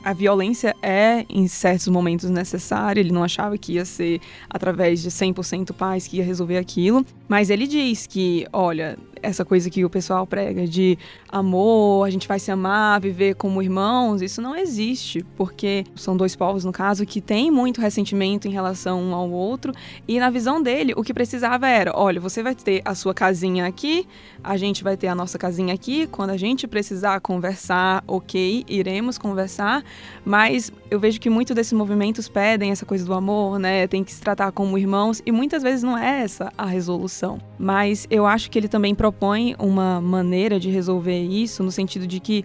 [0.05, 2.99] a violência é, em certos momentos, necessária.
[3.01, 7.03] Ele não achava que ia ser através de 100% paz que ia resolver aquilo.
[7.27, 12.27] Mas ele diz que, olha, essa coisa que o pessoal prega de amor, a gente
[12.27, 17.05] vai se amar, viver como irmãos, isso não existe, porque são dois povos, no caso,
[17.05, 19.73] que têm muito ressentimento em relação um ao outro.
[20.07, 23.65] E na visão dele, o que precisava era: olha, você vai ter a sua casinha
[23.65, 24.07] aqui,
[24.43, 26.07] a gente vai ter a nossa casinha aqui.
[26.07, 29.83] Quando a gente precisar conversar, ok, iremos conversar,
[30.23, 33.87] mas eu vejo que muitos desses movimentos pedem essa coisa do amor, né?
[33.87, 37.14] Tem que se tratar como irmãos e muitas vezes não é essa a resolução.
[37.57, 42.19] Mas eu acho que ele também propõe uma maneira de resolver isso no sentido de
[42.19, 42.43] que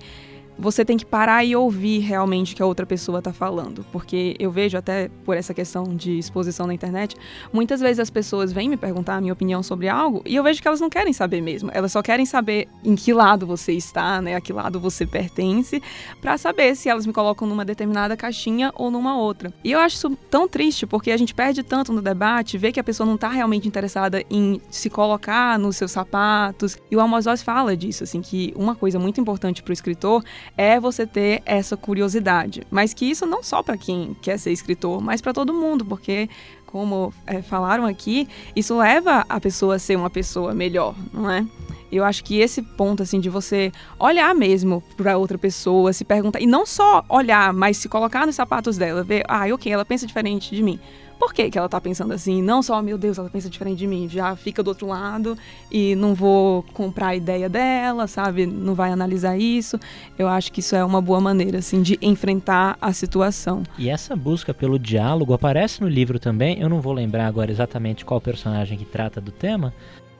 [0.61, 3.85] você tem que parar e ouvir realmente o que a outra pessoa está falando.
[3.90, 7.16] Porque eu vejo, até por essa questão de exposição na internet,
[7.53, 10.61] muitas vezes as pessoas vêm me perguntar a minha opinião sobre algo e eu vejo
[10.61, 11.70] que elas não querem saber mesmo.
[11.73, 14.37] Elas só querem saber em que lado você está, né?
[14.37, 15.83] A que lado você pertence,
[16.20, 19.53] para saber se elas me colocam numa determinada caixinha ou numa outra.
[19.64, 22.81] E eu acho isso tão triste, porque a gente perde tanto no debate, vê que
[22.81, 26.77] a pessoa não está realmente interessada em se colocar nos seus sapatos.
[26.90, 30.23] E o Amos fala disso, assim, que uma coisa muito importante para o escritor
[30.57, 32.63] é você ter essa curiosidade.
[32.71, 36.29] Mas que isso não só para quem quer ser escritor, mas para todo mundo, porque
[36.67, 41.45] como é, falaram aqui, isso leva a pessoa a ser uma pessoa melhor, não é?
[41.91, 46.41] Eu acho que esse ponto, assim, de você olhar mesmo para outra pessoa, se perguntar,
[46.41, 50.07] e não só olhar, mas se colocar nos sapatos dela, ver, ah, ok, ela pensa
[50.07, 50.79] diferente de mim
[51.20, 52.40] por que, que ela tá pensando assim?
[52.40, 55.37] Não só, meu Deus, ela pensa diferente de mim, já fica do outro lado
[55.70, 58.46] e não vou comprar a ideia dela, sabe?
[58.46, 59.78] Não vai analisar isso.
[60.18, 63.62] Eu acho que isso é uma boa maneira, assim, de enfrentar a situação.
[63.76, 66.59] E essa busca pelo diálogo aparece no livro também.
[66.59, 69.74] Eu não vou lembrar agora exatamente qual personagem que trata do tema,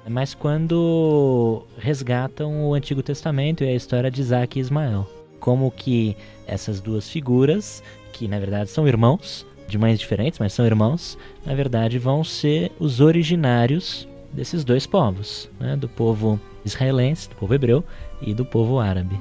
[0.07, 5.09] mas quando resgatam o Antigo Testamento e a história de Isaac e Ismael.
[5.41, 6.15] Como que
[6.47, 7.83] essas duas figuras,
[8.13, 12.73] que na verdade são irmãos, de mães diferentes, mas são irmãos, na verdade vão ser
[12.79, 15.77] os originários desses dois povos, né?
[15.77, 17.85] do povo israelense, do povo hebreu
[18.21, 19.19] e do povo árabe.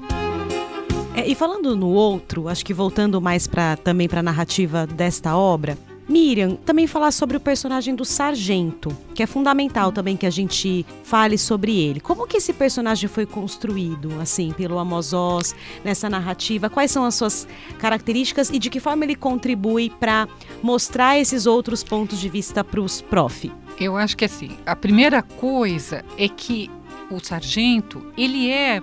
[1.15, 5.35] É, e falando no outro, acho que voltando mais para também para a narrativa desta
[5.35, 5.77] obra,
[6.09, 10.83] Miriam, também falar sobre o personagem do sargento, que é fundamental também que a gente
[11.03, 11.99] fale sobre ele.
[11.99, 16.67] Como que esse personagem foi construído, assim, pelo Amos Oz, nessa narrativa?
[16.67, 20.27] Quais são as suas características e de que forma ele contribui para
[20.63, 23.51] mostrar esses outros pontos de vista para os prof?
[23.79, 26.71] Eu acho que assim, a primeira coisa é que
[27.11, 28.81] o sargento, ele é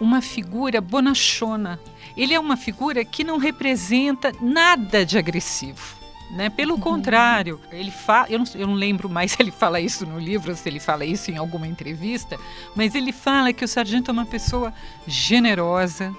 [0.00, 1.78] uma figura bonachona.
[2.16, 6.01] Ele é uma figura que não representa nada de agressivo.
[6.32, 6.48] Né?
[6.48, 10.18] Pelo contrário, ele fala, eu não, eu não lembro mais se ele fala isso no
[10.18, 12.38] livro se ele fala isso em alguma entrevista,
[12.74, 14.72] mas ele fala que o sargento é uma pessoa
[15.06, 16.10] generosa,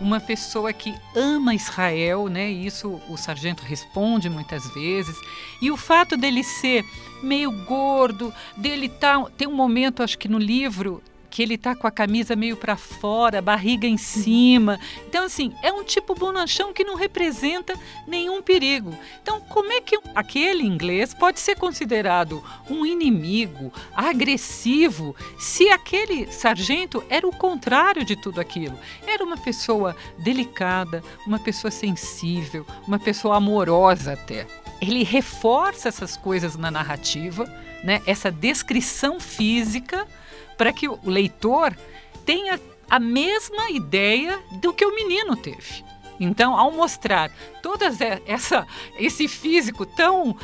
[0.00, 2.50] uma pessoa que ama Israel, né?
[2.50, 5.16] Isso o sargento responde muitas vezes.
[5.60, 6.84] E o fato dele ser
[7.22, 11.00] meio gordo, dele tá, tem um momento, acho que no livro,
[11.32, 14.78] que ele tá com a camisa meio para fora, barriga em cima.
[15.08, 17.74] Então, assim, é um tipo bonachão que não representa
[18.06, 18.94] nenhum perigo.
[19.22, 27.02] Então, como é que aquele inglês pode ser considerado um inimigo agressivo se aquele sargento
[27.08, 28.78] era o contrário de tudo aquilo?
[29.06, 34.46] Era uma pessoa delicada, uma pessoa sensível, uma pessoa amorosa até.
[34.82, 37.46] Ele reforça essas coisas na narrativa,
[37.82, 38.02] né?
[38.06, 40.06] Essa descrição física
[40.62, 41.76] para que o leitor
[42.24, 45.84] tenha a mesma ideia do que o menino teve.
[46.20, 47.82] Então, ao mostrar todo
[48.24, 48.64] essa,
[48.96, 50.36] esse físico tão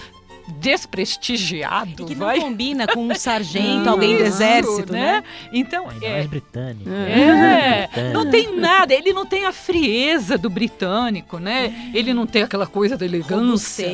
[0.49, 2.05] desprestigiado.
[2.05, 2.41] E que não vai...
[2.41, 4.99] combina com um sargento, alguém do exército, né?
[4.99, 5.25] né?
[5.53, 6.91] Então, Ainda é mais britânico.
[6.91, 11.91] É, é, não tem nada, ele não tem a frieza do britânico, né?
[11.95, 13.89] Ele não tem aquela coisa da elegância,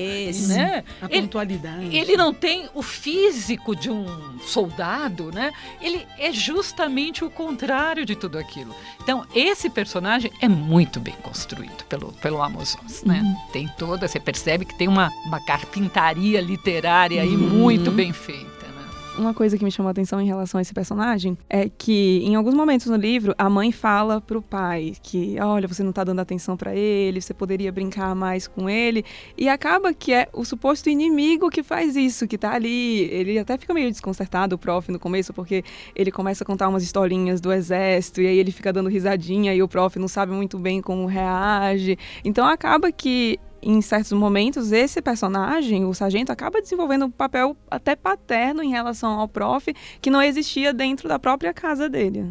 [0.49, 0.85] né?
[1.01, 1.87] A pontualidade.
[1.87, 5.53] Ele, ele não tem o físico de um soldado, né?
[5.81, 8.75] Ele é justamente o contrário de tudo aquilo.
[9.03, 13.21] Então, esse personagem é muito bem construído pelo, pelo Amos Oz, né?
[13.21, 13.53] Uhum.
[13.53, 17.33] Tem toda, você percebe que tem uma, uma carpintaria literária uhum.
[17.33, 18.45] e muito bem feita.
[18.45, 18.85] Né?
[19.17, 22.35] Uma coisa que me chamou a atenção em relação a esse personagem é que, em
[22.35, 26.19] alguns momentos no livro, a mãe fala pro pai que, olha, você não tá dando
[26.19, 29.05] atenção para ele, você poderia brincar mais com ele.
[29.39, 33.03] E acaba que é o suposto inimigo que faz isso, que tá ali.
[33.05, 35.63] Ele até fica meio desconcertado, o prof, no começo, porque
[35.95, 39.63] ele começa a contar umas historinhas do exército, e aí ele fica dando risadinha, e
[39.63, 41.97] o prof não sabe muito bem como reage.
[42.25, 47.97] Então acaba que em certos momentos, esse personagem, o sargento, acaba desenvolvendo um papel até
[47.97, 52.27] paterno em relação ao prof, que não existia dentro da própria casa dele.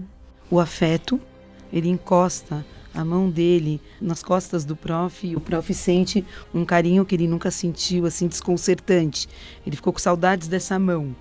[0.51, 1.19] O afeto,
[1.71, 2.63] ele encosta
[2.93, 6.23] a mão dele nas costas do prof e o prof sente
[6.53, 9.27] um carinho que ele nunca sentiu, assim, desconcertante.
[9.65, 11.15] Ele ficou com saudades dessa mão.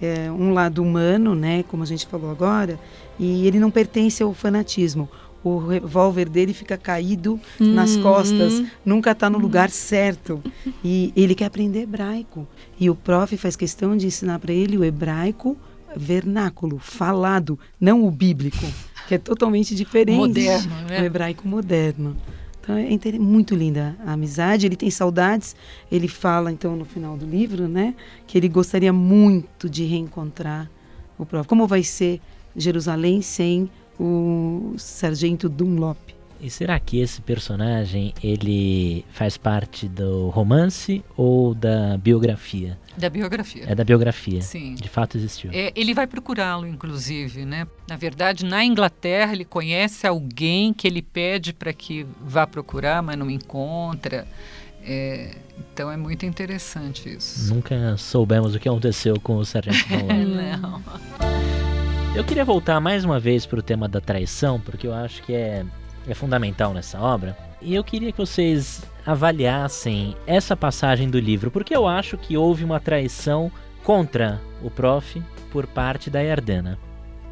[0.00, 2.78] É um lado humano, né, como a gente falou agora,
[3.18, 5.10] e ele não pertence ao fanatismo
[5.56, 7.74] o revólver dele fica caído uhum.
[7.74, 10.42] nas costas, nunca está no lugar certo.
[10.84, 12.46] E ele quer aprender hebraico.
[12.78, 15.56] E o prof faz questão de ensinar para ele o hebraico
[15.96, 18.64] vernáculo, falado, não o bíblico,
[19.06, 20.18] que é totalmente diferente.
[20.18, 21.00] Moderno, né?
[21.00, 22.16] O hebraico moderno.
[22.60, 24.66] Então é muito linda a amizade.
[24.66, 25.56] Ele tem saudades.
[25.90, 27.94] Ele fala, então, no final do livro, né,
[28.26, 30.70] que ele gostaria muito de reencontrar
[31.16, 31.48] o prof.
[31.48, 32.20] Como vai ser
[32.54, 35.96] Jerusalém sem o Sargento Dunlop.
[36.40, 42.78] E será que esse personagem ele faz parte do romance ou da biografia?
[42.96, 43.64] Da biografia.
[43.66, 44.40] É da biografia.
[44.40, 44.74] Sim.
[44.74, 45.50] De fato existiu.
[45.52, 47.66] É, ele vai procurá-lo, inclusive, né?
[47.88, 53.18] Na verdade, na Inglaterra ele conhece alguém que ele pede para que vá procurar, mas
[53.18, 54.26] não encontra.
[54.84, 57.52] É, então é muito interessante isso.
[57.52, 60.12] Nunca soubemos o que aconteceu com o Sargento Dunlop.
[60.62, 61.67] não.
[62.18, 65.32] Eu queria voltar mais uma vez para o tema da traição, porque eu acho que
[65.32, 65.64] é,
[66.04, 67.38] é fundamental nessa obra.
[67.62, 72.64] E eu queria que vocês avaliassem essa passagem do livro, porque eu acho que houve
[72.64, 73.52] uma traição
[73.84, 76.76] contra o prof por parte da Yardena.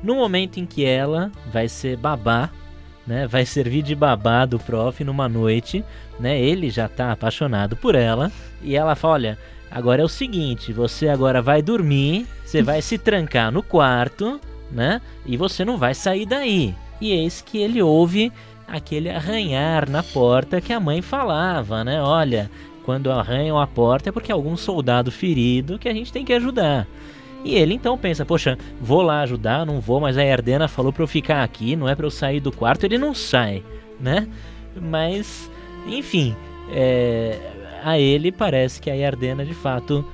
[0.05, 2.49] No momento em que ela vai ser babá,
[3.05, 5.84] né, vai servir de babá do prof numa noite,
[6.20, 8.30] né, ele já está apaixonado por ela,
[8.62, 12.97] e ela fala, olha, agora é o seguinte, você agora vai dormir, você vai se
[12.97, 15.00] trancar no quarto, né?
[15.24, 16.74] E você não vai sair daí.
[17.00, 18.32] E eis que ele ouve
[18.66, 22.02] aquele arranhar na porta que a mãe falava, né?
[22.02, 22.50] Olha,
[22.84, 26.86] quando arranham a porta é porque algum soldado ferido que a gente tem que ajudar.
[27.44, 31.02] E ele então pensa, poxa, vou lá ajudar, não vou, mas a Erdena falou para
[31.02, 33.62] eu ficar aqui, não é para eu sair do quarto, ele não sai,
[34.00, 34.26] né?
[34.74, 35.50] Mas,
[35.86, 36.34] enfim,
[36.72, 37.38] é,
[37.84, 40.04] a ele parece que a Erdena de fato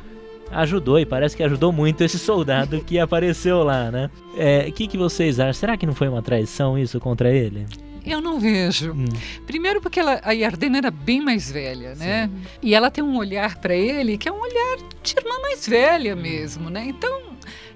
[0.52, 4.10] ajudou e parece que ajudou muito esse soldado que apareceu lá, né?
[4.34, 5.52] O é, que, que vocês acham?
[5.54, 7.66] Será que não foi uma traição isso contra ele?
[8.04, 8.92] Eu não vejo.
[8.92, 9.04] Hum.
[9.46, 12.28] Primeiro porque ela, a Yardena era bem mais velha, né?
[12.60, 16.16] E ela tem um olhar para ele que é um olhar de irmã mais velha
[16.16, 16.84] mesmo, né?
[16.86, 17.31] Então,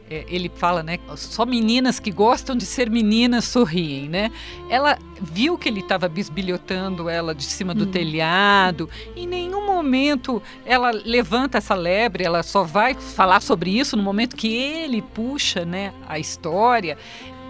[0.08, 0.98] ele fala, né?
[1.16, 4.30] Só meninas que gostam de ser meninas sorriem, né?
[4.68, 8.88] Ela viu que ele estava bisbilhotando ela de cima do telhado.
[9.16, 12.24] Em nenhum momento ela levanta essa lebre.
[12.24, 15.92] Ela só vai falar sobre isso no momento que ele puxa, né?
[16.08, 16.96] A história.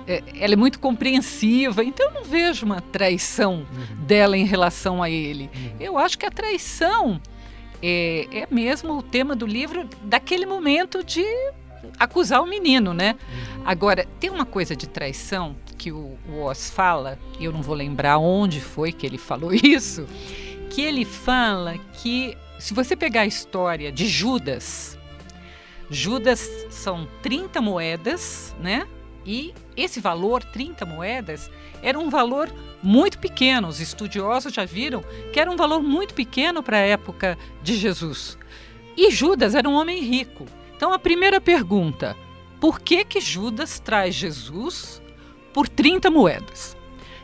[0.08, 3.66] É, ela é muito compreensiva, então eu não vejo uma traição
[4.06, 5.50] dela em relação a ele.
[5.80, 7.20] Eu acho que a traição
[7.82, 11.24] é, é mesmo o tema do livro daquele momento de
[11.98, 13.16] acusar o menino, né?
[13.64, 17.74] Agora, tem uma coisa de traição que o, o Oz fala, e eu não vou
[17.74, 20.06] lembrar onde foi que ele falou isso,
[20.70, 24.98] que ele fala que se você pegar a história de Judas,
[25.90, 28.86] Judas são 30 moedas, né?
[29.24, 31.50] E esse valor, 30 moedas,
[31.82, 33.68] era um valor muito pequeno.
[33.68, 38.38] Os estudiosos já viram que era um valor muito pequeno para a época de Jesus.
[38.96, 40.46] E Judas era um homem rico.
[40.76, 42.16] Então a primeira pergunta:
[42.60, 45.00] por que que Judas traz Jesus
[45.52, 46.76] por 30 moedas?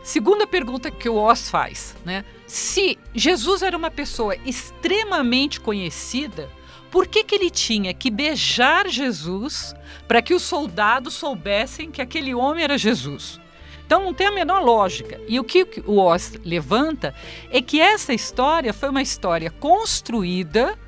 [0.02, 2.24] Segunda pergunta que o Oz faz, né?
[2.46, 6.50] Se Jesus era uma pessoa extremamente conhecida,
[6.90, 9.74] por que, que ele tinha que beijar Jesus
[10.08, 13.40] para que os soldados soubessem que aquele homem era Jesus?
[13.86, 15.20] Então não tem a menor lógica.
[15.28, 17.14] E o que o Oz levanta
[17.50, 20.78] é que essa história foi uma história construída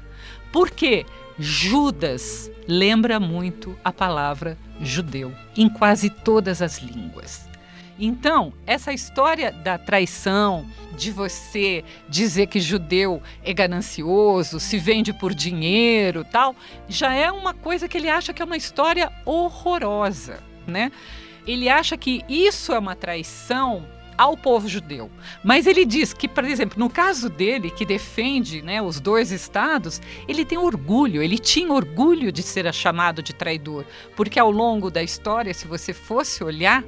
[0.53, 1.07] porque
[1.39, 7.49] Judas lembra muito a palavra judeu em quase todas as línguas.
[7.99, 10.67] Então, essa história da traição,
[10.97, 16.57] de você dizer que judeu é ganancioso, se vende por dinheiro, tal,
[16.89, 20.91] já é uma coisa que ele acha que é uma história horrorosa, né?
[21.47, 25.11] Ele acha que isso é uma traição ao povo judeu.
[25.43, 30.01] Mas ele diz que, por exemplo, no caso dele, que defende né, os dois estados,
[30.29, 33.85] ele tem orgulho, ele tinha orgulho de ser chamado de traidor,
[34.17, 36.85] porque ao longo da história, se você fosse olhar,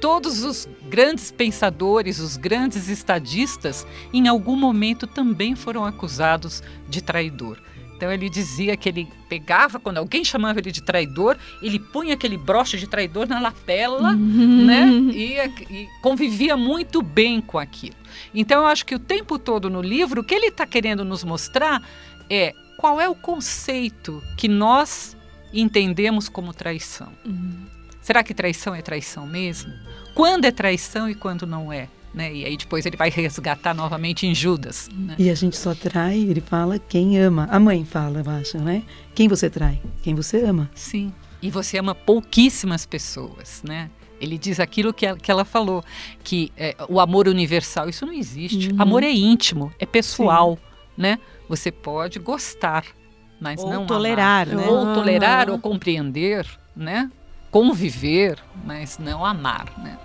[0.00, 7.56] todos os grandes pensadores, os grandes estadistas, em algum momento também foram acusados de traidor.
[8.02, 12.36] Então ele dizia que ele pegava, quando alguém chamava ele de traidor, ele punha aquele
[12.36, 14.64] broche de traidor na lapela, Uhum.
[14.66, 14.88] né?
[15.14, 15.36] E,
[15.72, 17.94] e convivia muito bem com aquilo.
[18.34, 21.22] Então eu acho que o tempo todo no livro, o que ele está querendo nos
[21.22, 21.80] mostrar
[22.28, 25.16] é qual é o conceito que nós
[25.52, 27.06] entendemos como traição.
[28.00, 29.72] Será que traição é traição mesmo?
[30.12, 31.86] Quando é traição e quando não é?
[32.14, 32.32] Né?
[32.34, 34.88] E aí depois ele vai resgatar novamente em Judas.
[34.94, 35.14] Né?
[35.18, 37.48] E a gente só trai, ele fala, quem ama.
[37.50, 38.82] A mãe fala, eu acho, né?
[39.14, 39.80] Quem você trai?
[40.02, 40.70] Quem você ama.
[40.74, 41.12] Sim.
[41.40, 43.90] E você ama pouquíssimas pessoas, né?
[44.20, 45.82] Ele diz aquilo que ela, que ela falou,
[46.22, 48.70] que é, o amor universal, isso não existe.
[48.70, 48.76] Uhum.
[48.80, 50.56] Amor é íntimo, é pessoal,
[50.96, 51.18] né?
[51.48, 52.84] Você pode gostar,
[53.40, 54.64] mas Ou não tolerar, amar.
[54.64, 54.70] né?
[54.70, 55.52] Ou tolerar, Aham.
[55.54, 56.46] ou compreender,
[56.76, 57.10] né?
[57.50, 59.98] Conviver, mas não amar, né?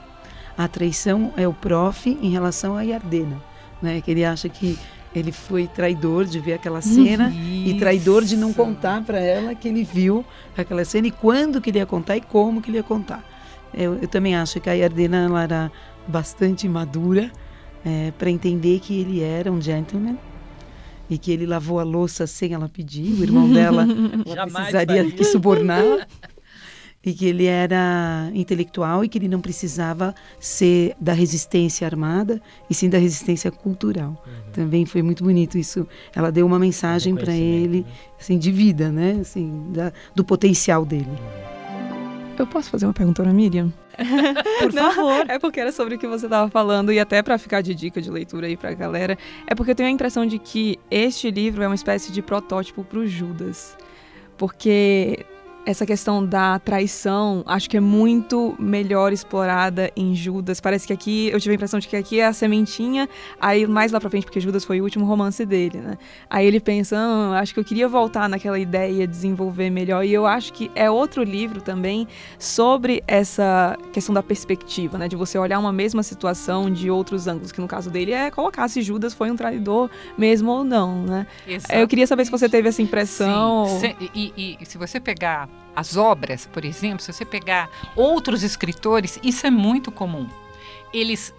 [0.58, 3.42] A traição é o prof em relação a Yardena,
[3.82, 4.02] né?
[4.02, 4.78] Que ele acha que
[5.14, 8.58] ele foi traidor de ver aquela cena e traidor de não Isso.
[8.58, 10.26] contar para ela que ele viu
[10.58, 13.24] aquela cena e quando que ele ia contar e como que ele ia contar.
[13.74, 15.72] Eu, eu também acho que a Yardena ela era
[16.08, 17.32] bastante madura
[18.18, 20.18] para entender que ele era um gentleman
[21.10, 23.20] e que ele lavou a louça sem ela pedir.
[23.20, 23.86] O irmão dela
[24.52, 26.08] precisaria que subornar.
[27.08, 32.74] E que ele era intelectual e que ele não precisava ser da resistência armada, e
[32.74, 34.22] sim da resistência cultural.
[34.52, 35.88] Também foi muito bonito isso.
[36.14, 37.86] Ela deu uma mensagem para ele,
[38.20, 39.20] assim, de vida, né?
[39.22, 41.08] Assim, da- do potencial dele.
[42.38, 43.72] Eu posso fazer uma pergunta para Miriam?
[44.60, 45.26] Por Não, favor.
[45.30, 48.02] É porque era sobre o que você estava falando e até para ficar de dica
[48.02, 51.64] de leitura aí pra galera, é porque eu tenho a impressão de que este livro
[51.64, 53.78] é uma espécie de protótipo pro Judas.
[54.38, 55.26] Porque
[55.68, 60.62] essa questão da traição, acho que é muito melhor explorada em Judas.
[60.62, 63.10] Parece que aqui, eu tive a impressão de que aqui é a sementinha,
[63.40, 65.98] aí mais lá pra frente, porque Judas foi o último romance dele, né?
[66.30, 70.06] Aí ele pensa, "Ah, acho que eu queria voltar naquela ideia, desenvolver melhor.
[70.06, 72.08] E eu acho que é outro livro também
[72.40, 75.10] sobre essa questão da perspectiva, né?
[75.10, 78.70] De você olhar uma mesma situação de outros ângulos, que no caso dele é colocar
[78.70, 81.28] se Judas foi um traidor mesmo ou não, né?
[81.82, 83.64] Eu queria saber se você teve essa impressão.
[83.64, 88.42] Ou- se- e- e se você pegar as obras, por exemplo, se você pegar outros
[88.42, 90.28] escritores, isso é muito comum.
[90.92, 91.34] Eles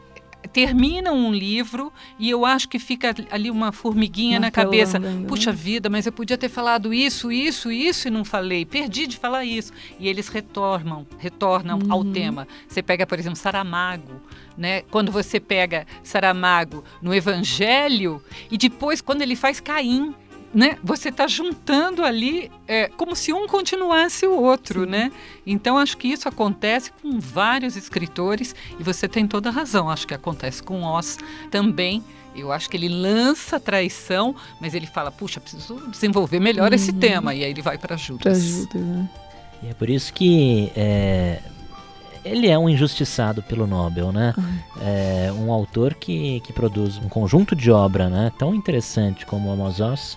[0.52, 4.98] terminam um livro e eu acho que fica ali uma formiguinha na cabeça.
[4.98, 5.28] Martelando, né?
[5.28, 8.64] Puxa vida, mas eu podia ter falado isso, isso, isso e não falei.
[8.64, 9.72] Perdi de falar isso.
[9.98, 12.46] E eles retornam, retornam ao tema.
[12.68, 14.20] Você pega, por exemplo, Saramago,
[14.56, 14.82] né?
[14.82, 20.14] Quando você pega Saramago no Evangelho e depois quando ele faz Caim,
[20.52, 20.76] né?
[20.82, 25.12] Você está juntando ali é, como se um continuasse o outro, né?
[25.46, 29.90] Então acho que isso acontece com vários escritores e você tem toda a razão.
[29.90, 31.18] Acho que acontece com Oz
[31.50, 32.02] também.
[32.34, 36.92] Eu acho que ele lança a traição, mas ele fala: puxa, preciso desenvolver melhor esse
[36.92, 37.34] tema.
[37.34, 38.38] E aí ele vai para Pra Judas.
[38.38, 39.10] Judas, né?
[39.62, 41.40] E é por isso que é,
[42.24, 44.34] ele é um injustiçado pelo Nobel, né?
[44.80, 49.80] É um autor que, que produz um conjunto de obra né, tão interessante como Amos
[49.80, 50.16] Oz,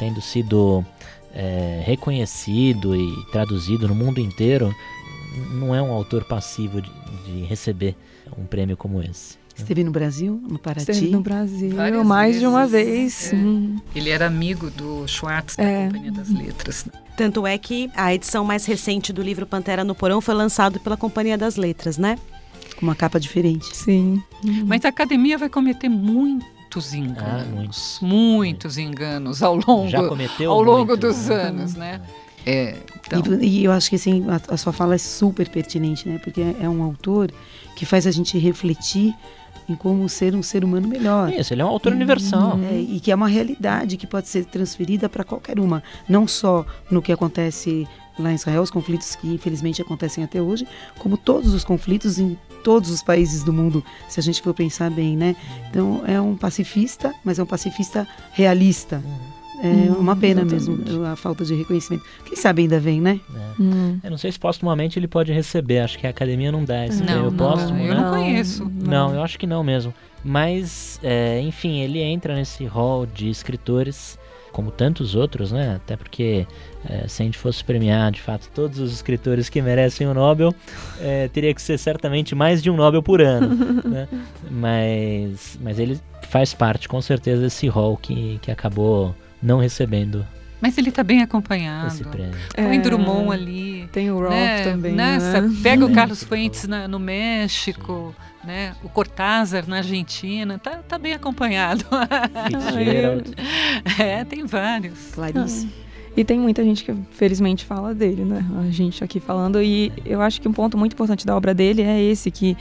[0.00, 0.84] tendo sido
[1.34, 4.74] é, reconhecido e traduzido no mundo inteiro,
[5.52, 6.90] não é um autor passivo de,
[7.26, 7.94] de receber
[8.36, 9.38] um prêmio como esse.
[9.54, 10.90] Esteve no Brasil, no Paraty.
[10.90, 13.30] Esteve no Brasil Várias mais de uma vezes.
[13.30, 13.32] vez.
[13.34, 13.36] É.
[13.36, 13.76] Hum.
[13.94, 15.84] Ele era amigo do Schwartz da É.
[15.86, 16.84] Companhia das Letras.
[16.86, 16.92] né?
[17.14, 20.96] Tanto é que a edição mais recente do livro Pantera no Porão foi lançado pela
[20.96, 22.16] Companhia das Letras, né?
[22.76, 23.76] Com uma capa diferente.
[23.76, 24.22] Sim.
[24.64, 25.90] Mas a academia vai cometer
[26.70, 27.42] muitos enganos.
[27.42, 27.98] Ah, muitos.
[28.00, 31.34] muitos enganos ao longo, Já cometeu ao longo muito, dos né?
[31.34, 32.00] anos, né?
[32.46, 36.08] É, então, E, e eu acho que assim, a, a sua fala é super pertinente,
[36.08, 36.18] né?
[36.22, 37.32] Porque é, é um autor
[37.74, 39.14] que faz a gente refletir
[39.68, 41.32] em como ser um ser humano melhor.
[41.32, 42.58] Isso, ele é um autor universal.
[42.70, 46.64] É, e que é uma realidade que pode ser transferida para qualquer uma, não só
[46.90, 47.86] no que acontece
[48.18, 50.66] lá em Israel, os conflitos que infelizmente acontecem até hoje,
[50.98, 54.90] como todos os conflitos em todos os países do mundo, se a gente for pensar
[54.90, 55.36] bem, né?
[55.68, 59.02] Então é um pacifista, mas é um pacifista realista.
[59.62, 62.02] É uma pena mesmo a falta de reconhecimento.
[62.24, 63.20] Quem sabe ainda vem, né?
[63.60, 63.98] Hum.
[64.02, 67.00] Eu não sei se postumamente ele pode receber, acho que a academia não dá esse
[67.00, 68.00] não, prêmio não, póstumo, eu né?
[68.00, 68.72] não conheço.
[68.74, 69.92] Não, eu acho que não mesmo.
[70.24, 74.18] Mas, é, enfim, ele entra nesse hall de escritores,
[74.52, 75.76] como tantos outros, né?
[75.76, 76.46] Até porque
[76.88, 80.54] é, se a gente fosse premiar, de fato, todos os escritores que merecem o Nobel,
[81.00, 84.08] é, teria que ser certamente mais de um Nobel por ano, né?
[84.50, 90.26] Mas, mas ele faz parte, com certeza, desse hall que, que acabou não recebendo
[90.60, 91.94] Mas ele está bem acompanhado.
[92.54, 92.78] Põe É.
[92.78, 93.88] Drummond ali.
[93.92, 94.62] Tem o Roth né?
[94.64, 94.92] também.
[94.92, 95.56] Nessa, né?
[95.62, 98.14] Pega o Carlos Fuentes na- no México,
[98.44, 98.74] né?
[98.82, 100.58] o Cortázar na Argentina.
[100.58, 101.84] Tá, tá bem acompanhado.
[102.48, 103.34] Fitzgerald.
[103.98, 105.12] é, tem vários.
[105.12, 105.68] Clarice.
[106.16, 108.44] E tem muita gente que felizmente fala dele, né?
[108.66, 109.62] A gente aqui falando.
[109.62, 112.56] E eu acho que um ponto muito importante da obra dele é esse, que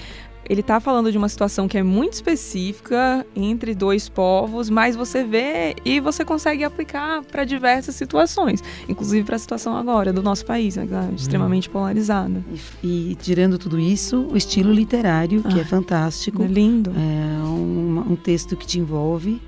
[0.50, 5.24] ele tá falando de uma situação que é muito específica entre dois povos, mas você
[5.24, 10.46] vê e você consegue aplicar para diversas situações, inclusive para a situação agora do nosso
[10.46, 12.44] país, né, que tá extremamente polarizada.
[12.84, 16.44] E, e tirando tudo isso, o estilo literário, que Ah, é fantástico.
[16.44, 16.92] É lindo.
[16.92, 19.42] É um, um texto que te envolve.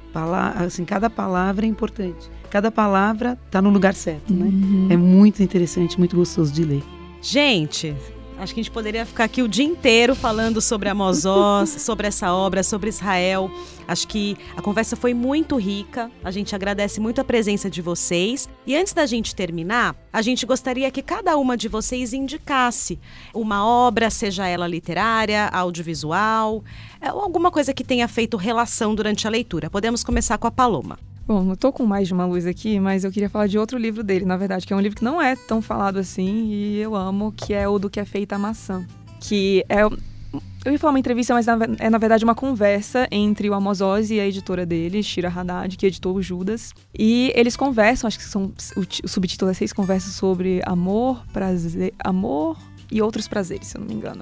[0.55, 2.29] Assim, cada palavra é importante.
[2.49, 4.45] Cada palavra está no lugar certo, né?
[4.45, 4.87] Uhum.
[4.89, 6.83] É muito interessante, muito gostoso de ler.
[7.21, 7.95] Gente,
[8.41, 12.07] acho que a gente poderia ficar aqui o dia inteiro falando sobre Amos Oz, sobre
[12.07, 13.51] essa obra, sobre Israel.
[13.87, 16.09] Acho que a conversa foi muito rica.
[16.23, 18.49] A gente agradece muito a presença de vocês.
[18.65, 22.99] E antes da gente terminar, a gente gostaria que cada uma de vocês indicasse
[23.33, 26.63] uma obra, seja ela literária, audiovisual,
[26.99, 29.69] é, ou alguma coisa que tenha feito relação durante a leitura.
[29.69, 31.10] Podemos começar com a Paloma.
[31.31, 33.77] Bom, não tô com mais de uma luz aqui, mas eu queria falar de outro
[33.77, 36.81] livro dele, na verdade, que é um livro que não é tão falado assim e
[36.81, 38.85] eu amo, que é o do que é feita a maçã.
[39.17, 39.81] Que é.
[39.81, 44.11] Eu ia falar uma entrevista, mas é na verdade uma conversa entre o Amos Oz
[44.11, 46.73] e a editora dele, Shira Haddad, que editou o Judas.
[46.93, 48.51] E eles conversam, acho que são.
[48.75, 51.93] O subtítulo é Seis Conversas sobre Amor, Prazer.
[52.03, 52.57] Amor
[52.91, 54.21] e outros prazeres, se eu não me engano.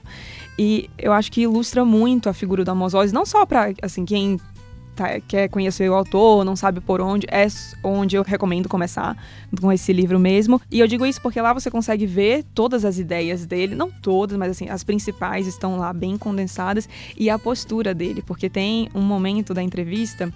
[0.59, 4.05] E eu acho que ilustra muito a figura do Amos Oz, não só para assim,
[4.05, 4.39] quem
[4.99, 7.47] tá- quer conhecer o autor, não sabe por onde, é
[7.81, 9.15] onde eu recomendo começar
[9.61, 10.61] com esse livro mesmo.
[10.69, 14.37] E eu digo isso porque lá você consegue ver todas as ideias dele, não todas,
[14.37, 19.01] mas assim, as principais estão lá bem condensadas e a postura dele, porque tem um
[19.01, 20.31] momento da entrevista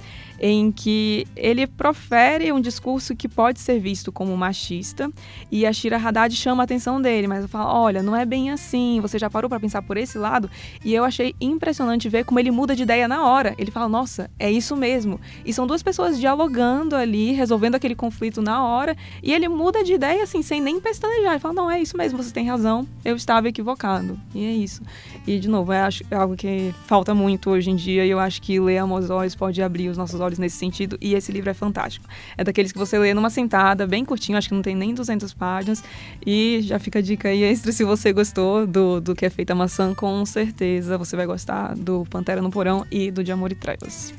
[0.46, 5.10] em que ele profere um discurso que pode ser visto como machista
[5.50, 9.00] e a Shira Haddad chama a atenção dele, mas fala: "Olha, não é bem assim,
[9.00, 10.52] você já parou para pensar por esse lado?"
[10.84, 13.56] E eu achei impressionante ver como ele muda de ideia na hora.
[13.58, 15.18] Ele fala: "Nossa, é isso mesmo.
[15.46, 19.94] E são duas pessoas dialogando ali, resolvendo aquele conflito na hora, e ele muda de
[19.94, 21.32] ideia assim, sem nem pestanejar.
[21.32, 22.86] Ele fala: "Não, é isso mesmo, você tem razão.
[23.06, 24.20] Eu estava equivocado".
[24.36, 24.82] E é isso.
[25.26, 28.60] E de novo, é, algo que falta muito hoje em dia, e eu acho que
[28.60, 32.06] ler Amos Oz pode abrir os nossos olhos nesse sentido, e esse livro é fantástico.
[32.38, 35.34] É daqueles que você lê numa sentada, bem curtinho, acho que não tem nem 200
[35.34, 35.84] páginas,
[36.26, 39.54] e já fica a dica aí extra se você gostou do, do que é feita
[39.54, 43.52] a maçã, com certeza você vai gostar do Pantera no Porão e do De Amor
[43.52, 44.14] e Trevas.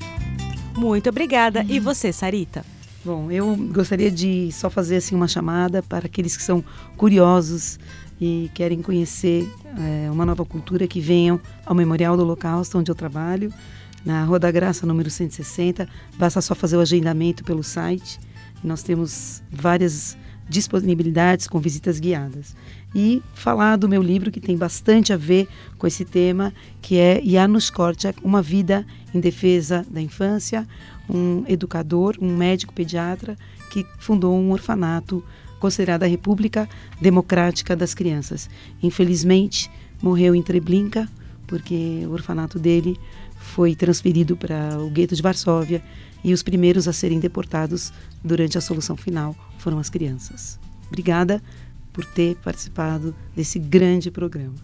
[0.77, 1.65] Muito obrigada.
[1.69, 2.65] E você, Sarita?
[3.05, 6.65] Bom, eu gostaria de só fazer assim uma chamada para aqueles que são
[6.97, 7.79] curiosos
[8.21, 9.47] e querem conhecer
[9.79, 13.53] é, uma nova cultura que venham ao Memorial do Holocausto, onde eu trabalho,
[14.05, 15.89] na Rua da Graça, número 160.
[16.19, 18.21] Basta só fazer o agendamento pelo site.
[18.63, 20.17] Nós temos várias
[20.49, 22.55] disponibilidades com visitas guiadas.
[22.95, 25.49] E falar do meu livro, que tem bastante a ver
[25.79, 26.53] com esse tema,
[26.83, 30.67] que é Janusz Korczak, Uma Vida em Defesa da Infância,
[31.09, 33.37] um educador, um médico pediatra
[33.71, 35.25] que fundou um orfanato
[35.59, 36.69] considerado a República
[37.01, 38.51] Democrática das Crianças.
[38.83, 39.71] Infelizmente,
[40.03, 41.09] morreu em Treblinka,
[41.47, 42.99] porque o orfanato dele
[43.45, 45.83] foi transferido para o gueto de Varsóvia
[46.25, 47.93] e os primeiros a serem deportados
[48.25, 50.59] durante a solução final foram as crianças.
[50.89, 51.43] Obrigada
[51.93, 54.55] por ter participado desse grande programa.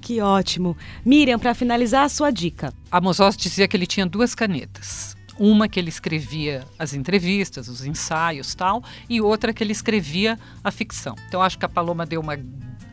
[0.00, 0.76] Que ótimo.
[1.04, 2.72] Miriam, para finalizar, a sua dica.
[2.90, 5.16] Amos Oz dizia que ele tinha duas canetas.
[5.38, 10.70] Uma que ele escrevia as entrevistas, os ensaios tal, e outra que ele escrevia a
[10.70, 11.14] ficção.
[11.28, 12.36] Então acho que a Paloma deu uma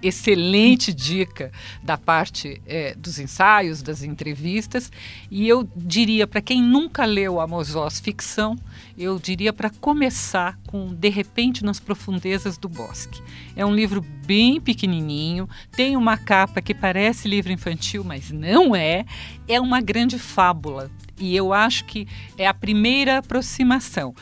[0.07, 1.51] excelente dica
[1.81, 4.91] da parte é, dos ensaios, das entrevistas.
[5.29, 8.55] E eu diria para quem nunca leu Amos Oz ficção,
[8.97, 13.21] eu diria para começar com De repente nas profundezas do bosque.
[13.55, 19.05] É um livro bem pequenininho, tem uma capa que parece livro infantil, mas não é.
[19.47, 20.89] É uma grande fábula.
[21.17, 24.13] E eu acho que é a primeira aproximação.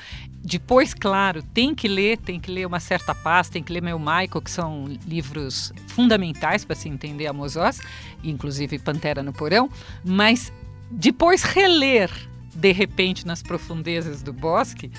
[0.43, 3.97] Depois, claro, tem que ler, tem que ler uma certa paz, tem que ler Meu
[3.97, 7.79] Michael, que são livros fundamentais para se entender a Mozós,
[8.21, 9.69] inclusive Pantera no Porão,
[10.03, 10.51] mas
[10.91, 12.11] depois reler
[12.53, 14.91] de repente nas profundezas do bosque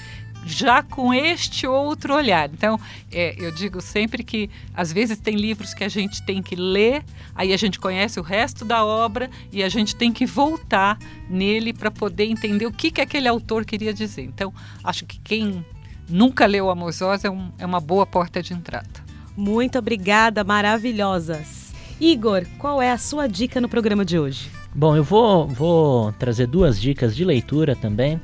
[0.46, 2.50] já com este outro olhar.
[2.52, 2.78] Então,
[3.10, 7.02] é, eu digo sempre que às vezes tem livros que a gente tem que ler,
[7.34, 11.72] aí a gente conhece o resto da obra e a gente tem que voltar nele
[11.72, 14.22] para poder entender o que, que aquele autor queria dizer.
[14.22, 15.64] Então, acho que quem
[16.08, 19.04] nunca leu Amos Oz é, um, é uma boa porta de entrada.
[19.36, 21.72] Muito obrigada, maravilhosas.
[22.00, 24.50] Igor, qual é a sua dica no programa de hoje?
[24.74, 28.20] Bom, eu vou, vou trazer duas dicas de leitura também.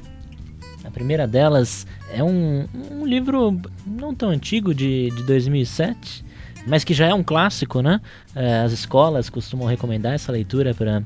[1.01, 6.23] Primeira delas é um, um livro não tão antigo, de, de 2007,
[6.67, 8.03] mas que já é um clássico, né?
[8.37, 11.03] É, as escolas costumam recomendar essa leitura para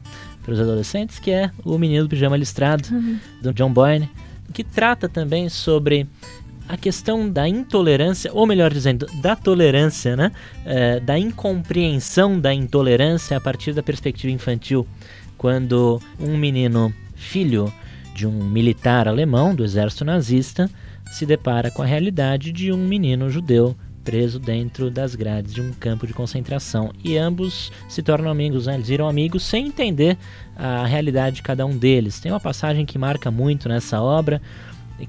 [0.48, 3.20] os adolescentes, que é O Menino do Pijama Listrado, uhum.
[3.40, 4.10] do John Boyne,
[4.52, 6.08] que trata também sobre
[6.68, 10.32] a questão da intolerância, ou melhor dizendo, da tolerância, né?
[10.66, 14.84] É, da incompreensão da intolerância a partir da perspectiva infantil,
[15.38, 17.72] quando um menino filho
[18.14, 20.70] de um militar alemão do exército nazista
[21.12, 25.72] se depara com a realidade de um menino judeu preso dentro das grades de um
[25.72, 26.92] campo de concentração.
[27.02, 28.74] E ambos se tornam amigos, né?
[28.74, 30.18] eles viram amigos sem entender
[30.54, 32.20] a realidade de cada um deles.
[32.20, 34.40] Tem uma passagem que marca muito nessa obra,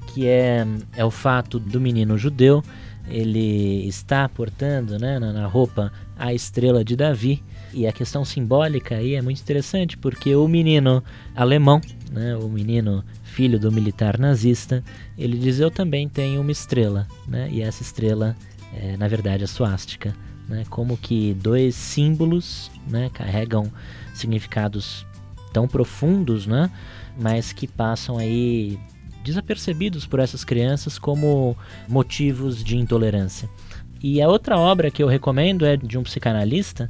[0.08, 2.62] que é, é o fato do menino judeu,
[3.08, 7.42] ele está portando né, na, na roupa a estrela de Davi,
[7.72, 11.02] e a questão simbólica aí é muito interessante, porque o menino
[11.34, 14.82] alemão, né, o menino filho do militar nazista,
[15.18, 18.36] ele diz: Eu também tenho uma estrela, né, e essa estrela
[18.74, 20.14] é, na verdade, a suástica.
[20.48, 23.68] Né, como que dois símbolos né, carregam
[24.14, 25.04] significados
[25.52, 26.70] tão profundos, né,
[27.18, 28.78] mas que passam aí
[29.24, 31.56] desapercebidos por essas crianças como
[31.88, 33.50] motivos de intolerância.
[34.00, 36.88] E a outra obra que eu recomendo é de um psicanalista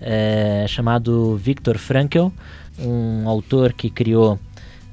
[0.00, 2.28] é, chamado Viktor Frankl,
[2.78, 4.38] um autor que criou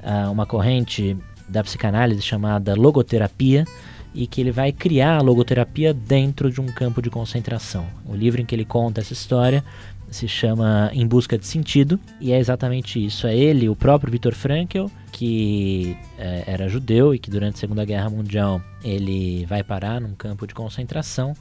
[0.02, 3.66] uh, uma corrente da psicanálise chamada logoterapia
[4.14, 7.86] e que ele vai criar a logoterapia dentro de um campo de concentração.
[8.06, 9.64] O livro em que ele conta essa história
[10.10, 13.26] se chama Em Busca de Sentido e é exatamente isso.
[13.26, 17.84] É ele, o próprio Viktor Frankl, que é, era judeu e que durante a Segunda
[17.84, 21.34] Guerra Mundial ele vai parar num campo de concentração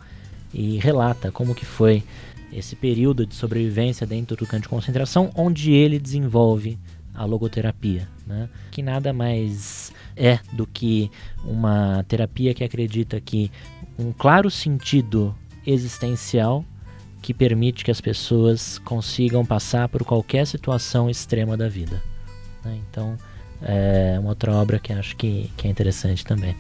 [0.54, 2.02] e relata como que foi
[2.53, 6.78] esse período de sobrevivência dentro do campo de concentração, onde ele desenvolve
[7.14, 8.48] a logoterapia, né?
[8.70, 11.11] que nada mais é do que
[11.44, 13.50] uma terapia que acredita que
[13.98, 15.34] um claro sentido
[15.66, 16.64] existencial
[17.20, 22.03] que permite que as pessoas consigam passar por qualquer situação extrema da vida.
[22.64, 22.80] Né?
[22.90, 23.16] Então,
[23.64, 26.57] É uma outra obra que acho que, que é interessante também.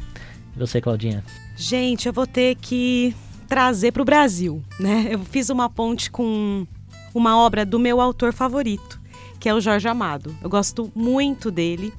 [0.54, 1.24] E você, Claudinha?
[1.56, 3.14] Gente, eu vou ter que
[3.52, 5.08] trazer para o Brasil, né?
[5.10, 6.66] Eu fiz uma ponte com
[7.14, 8.98] uma obra do meu autor favorito,
[9.38, 10.34] que é o Jorge Amado.
[10.42, 11.92] Eu gosto muito dele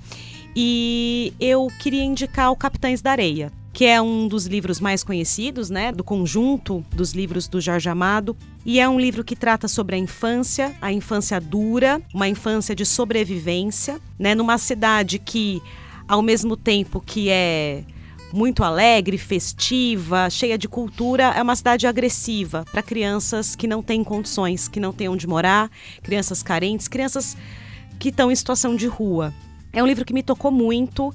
[0.56, 5.70] e eu queria indicar o Capitães da Areia, que é um dos livros mais conhecidos,
[5.70, 8.36] né, do conjunto dos livros do Jorge Amado,
[8.66, 12.84] e é um livro que trata sobre a infância, a infância dura, uma infância de
[12.84, 15.62] sobrevivência, né, numa cidade que
[16.08, 17.84] ao mesmo tempo que é
[18.34, 24.04] muito alegre, festiva, cheia de cultura, é uma cidade agressiva para crianças que não têm
[24.04, 25.70] condições, que não têm onde morar,
[26.02, 27.38] crianças carentes, crianças
[28.00, 29.32] que estão em situação de rua.
[29.72, 31.14] É um livro que me tocou muito.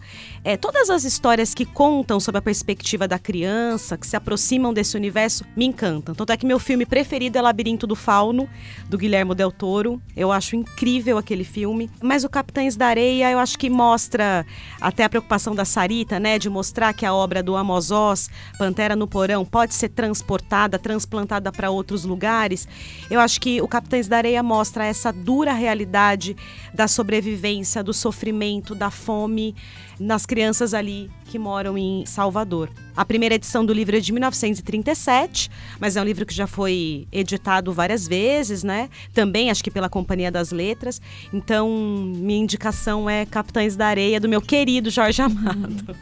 [0.49, 4.97] É, todas as histórias que contam sobre a perspectiva da criança, que se aproximam desse
[4.97, 6.15] universo, me encantam.
[6.15, 8.49] Tanto é que meu filme preferido é Labirinto do Fauno,
[8.89, 10.01] do Guilherme Del Toro.
[10.17, 11.91] Eu acho incrível aquele filme.
[12.01, 14.47] Mas o Capitães da Areia, eu acho que mostra
[14.81, 18.97] até a preocupação da Sarita, né, de mostrar que a obra do Amos Oz, Pantera
[18.97, 22.67] no Porão, pode ser transportada, transplantada para outros lugares.
[23.11, 26.35] Eu acho que o Capitães da Areia mostra essa dura realidade
[26.73, 29.55] da sobrevivência, do sofrimento da fome
[30.01, 30.38] nas crianças
[30.75, 32.71] ali que moram em Salvador.
[32.97, 37.07] A primeira edição do livro é de 1937, mas é um livro que já foi
[37.13, 38.89] editado várias vezes, né?
[39.13, 41.01] Também acho que pela Companhia das Letras.
[41.33, 45.97] Então, minha indicação é Capitães da Areia do meu querido Jorge Amado.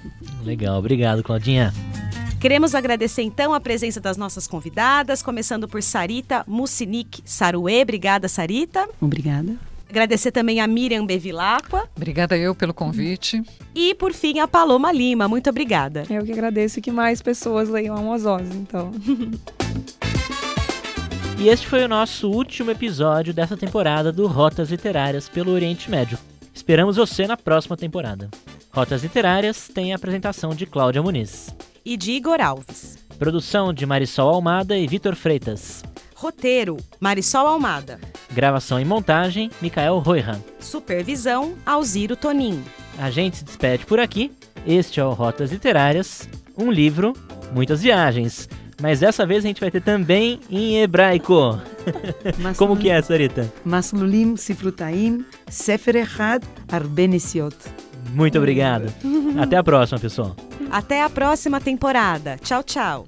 [0.45, 1.73] Legal, obrigado, Claudinha.
[2.41, 7.83] Queremos agradecer então a presença das nossas convidadas, começando por Sarita Mucinik Saruê.
[7.83, 8.89] Obrigada, Sarita.
[9.01, 9.57] Obrigada.
[9.89, 11.89] Agradecer também a Miriam Bevilacqua.
[11.97, 13.43] Obrigada eu pelo convite.
[13.75, 15.29] E, por fim, a Paloma Lima.
[15.29, 16.05] Muito obrigada.
[16.11, 18.91] Eu que agradeço que mais pessoas leiam Amosose, então.
[21.39, 26.19] e este foi o nosso último episódio dessa temporada do Rotas Literárias pelo Oriente Médio.
[26.53, 28.29] Esperamos você na próxima temporada.
[28.73, 31.55] Rotas Literárias tem a apresentação de Cláudia Muniz.
[31.85, 32.99] E de Igor Alves.
[33.19, 35.83] Produção de Marisol Almada e Vitor Freitas.
[36.17, 38.01] Roteiro: Marisol Almada.
[38.33, 40.41] Gravação e montagem: Micael Roihan.
[40.59, 42.65] Supervisão: Alziro Tonin.
[42.99, 44.33] A gente se despede por aqui.
[44.67, 47.13] Este é o Rotas Literárias, um livro,
[47.53, 48.49] muitas viagens.
[48.81, 51.61] Mas dessa vez a gente vai ter também em hebraico.
[52.57, 53.53] Como que é, Sarita?
[53.63, 56.43] Maslulim Sifrutaim Sefer Echad
[56.73, 57.57] Arbenesiot.
[58.11, 58.93] Muito obrigado.
[59.39, 60.35] Até a próxima, pessoal.
[60.71, 62.39] Até a próxima temporada.
[62.43, 63.07] Tchau, tchau.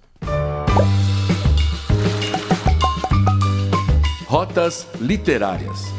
[4.31, 5.98] Rotas Literárias.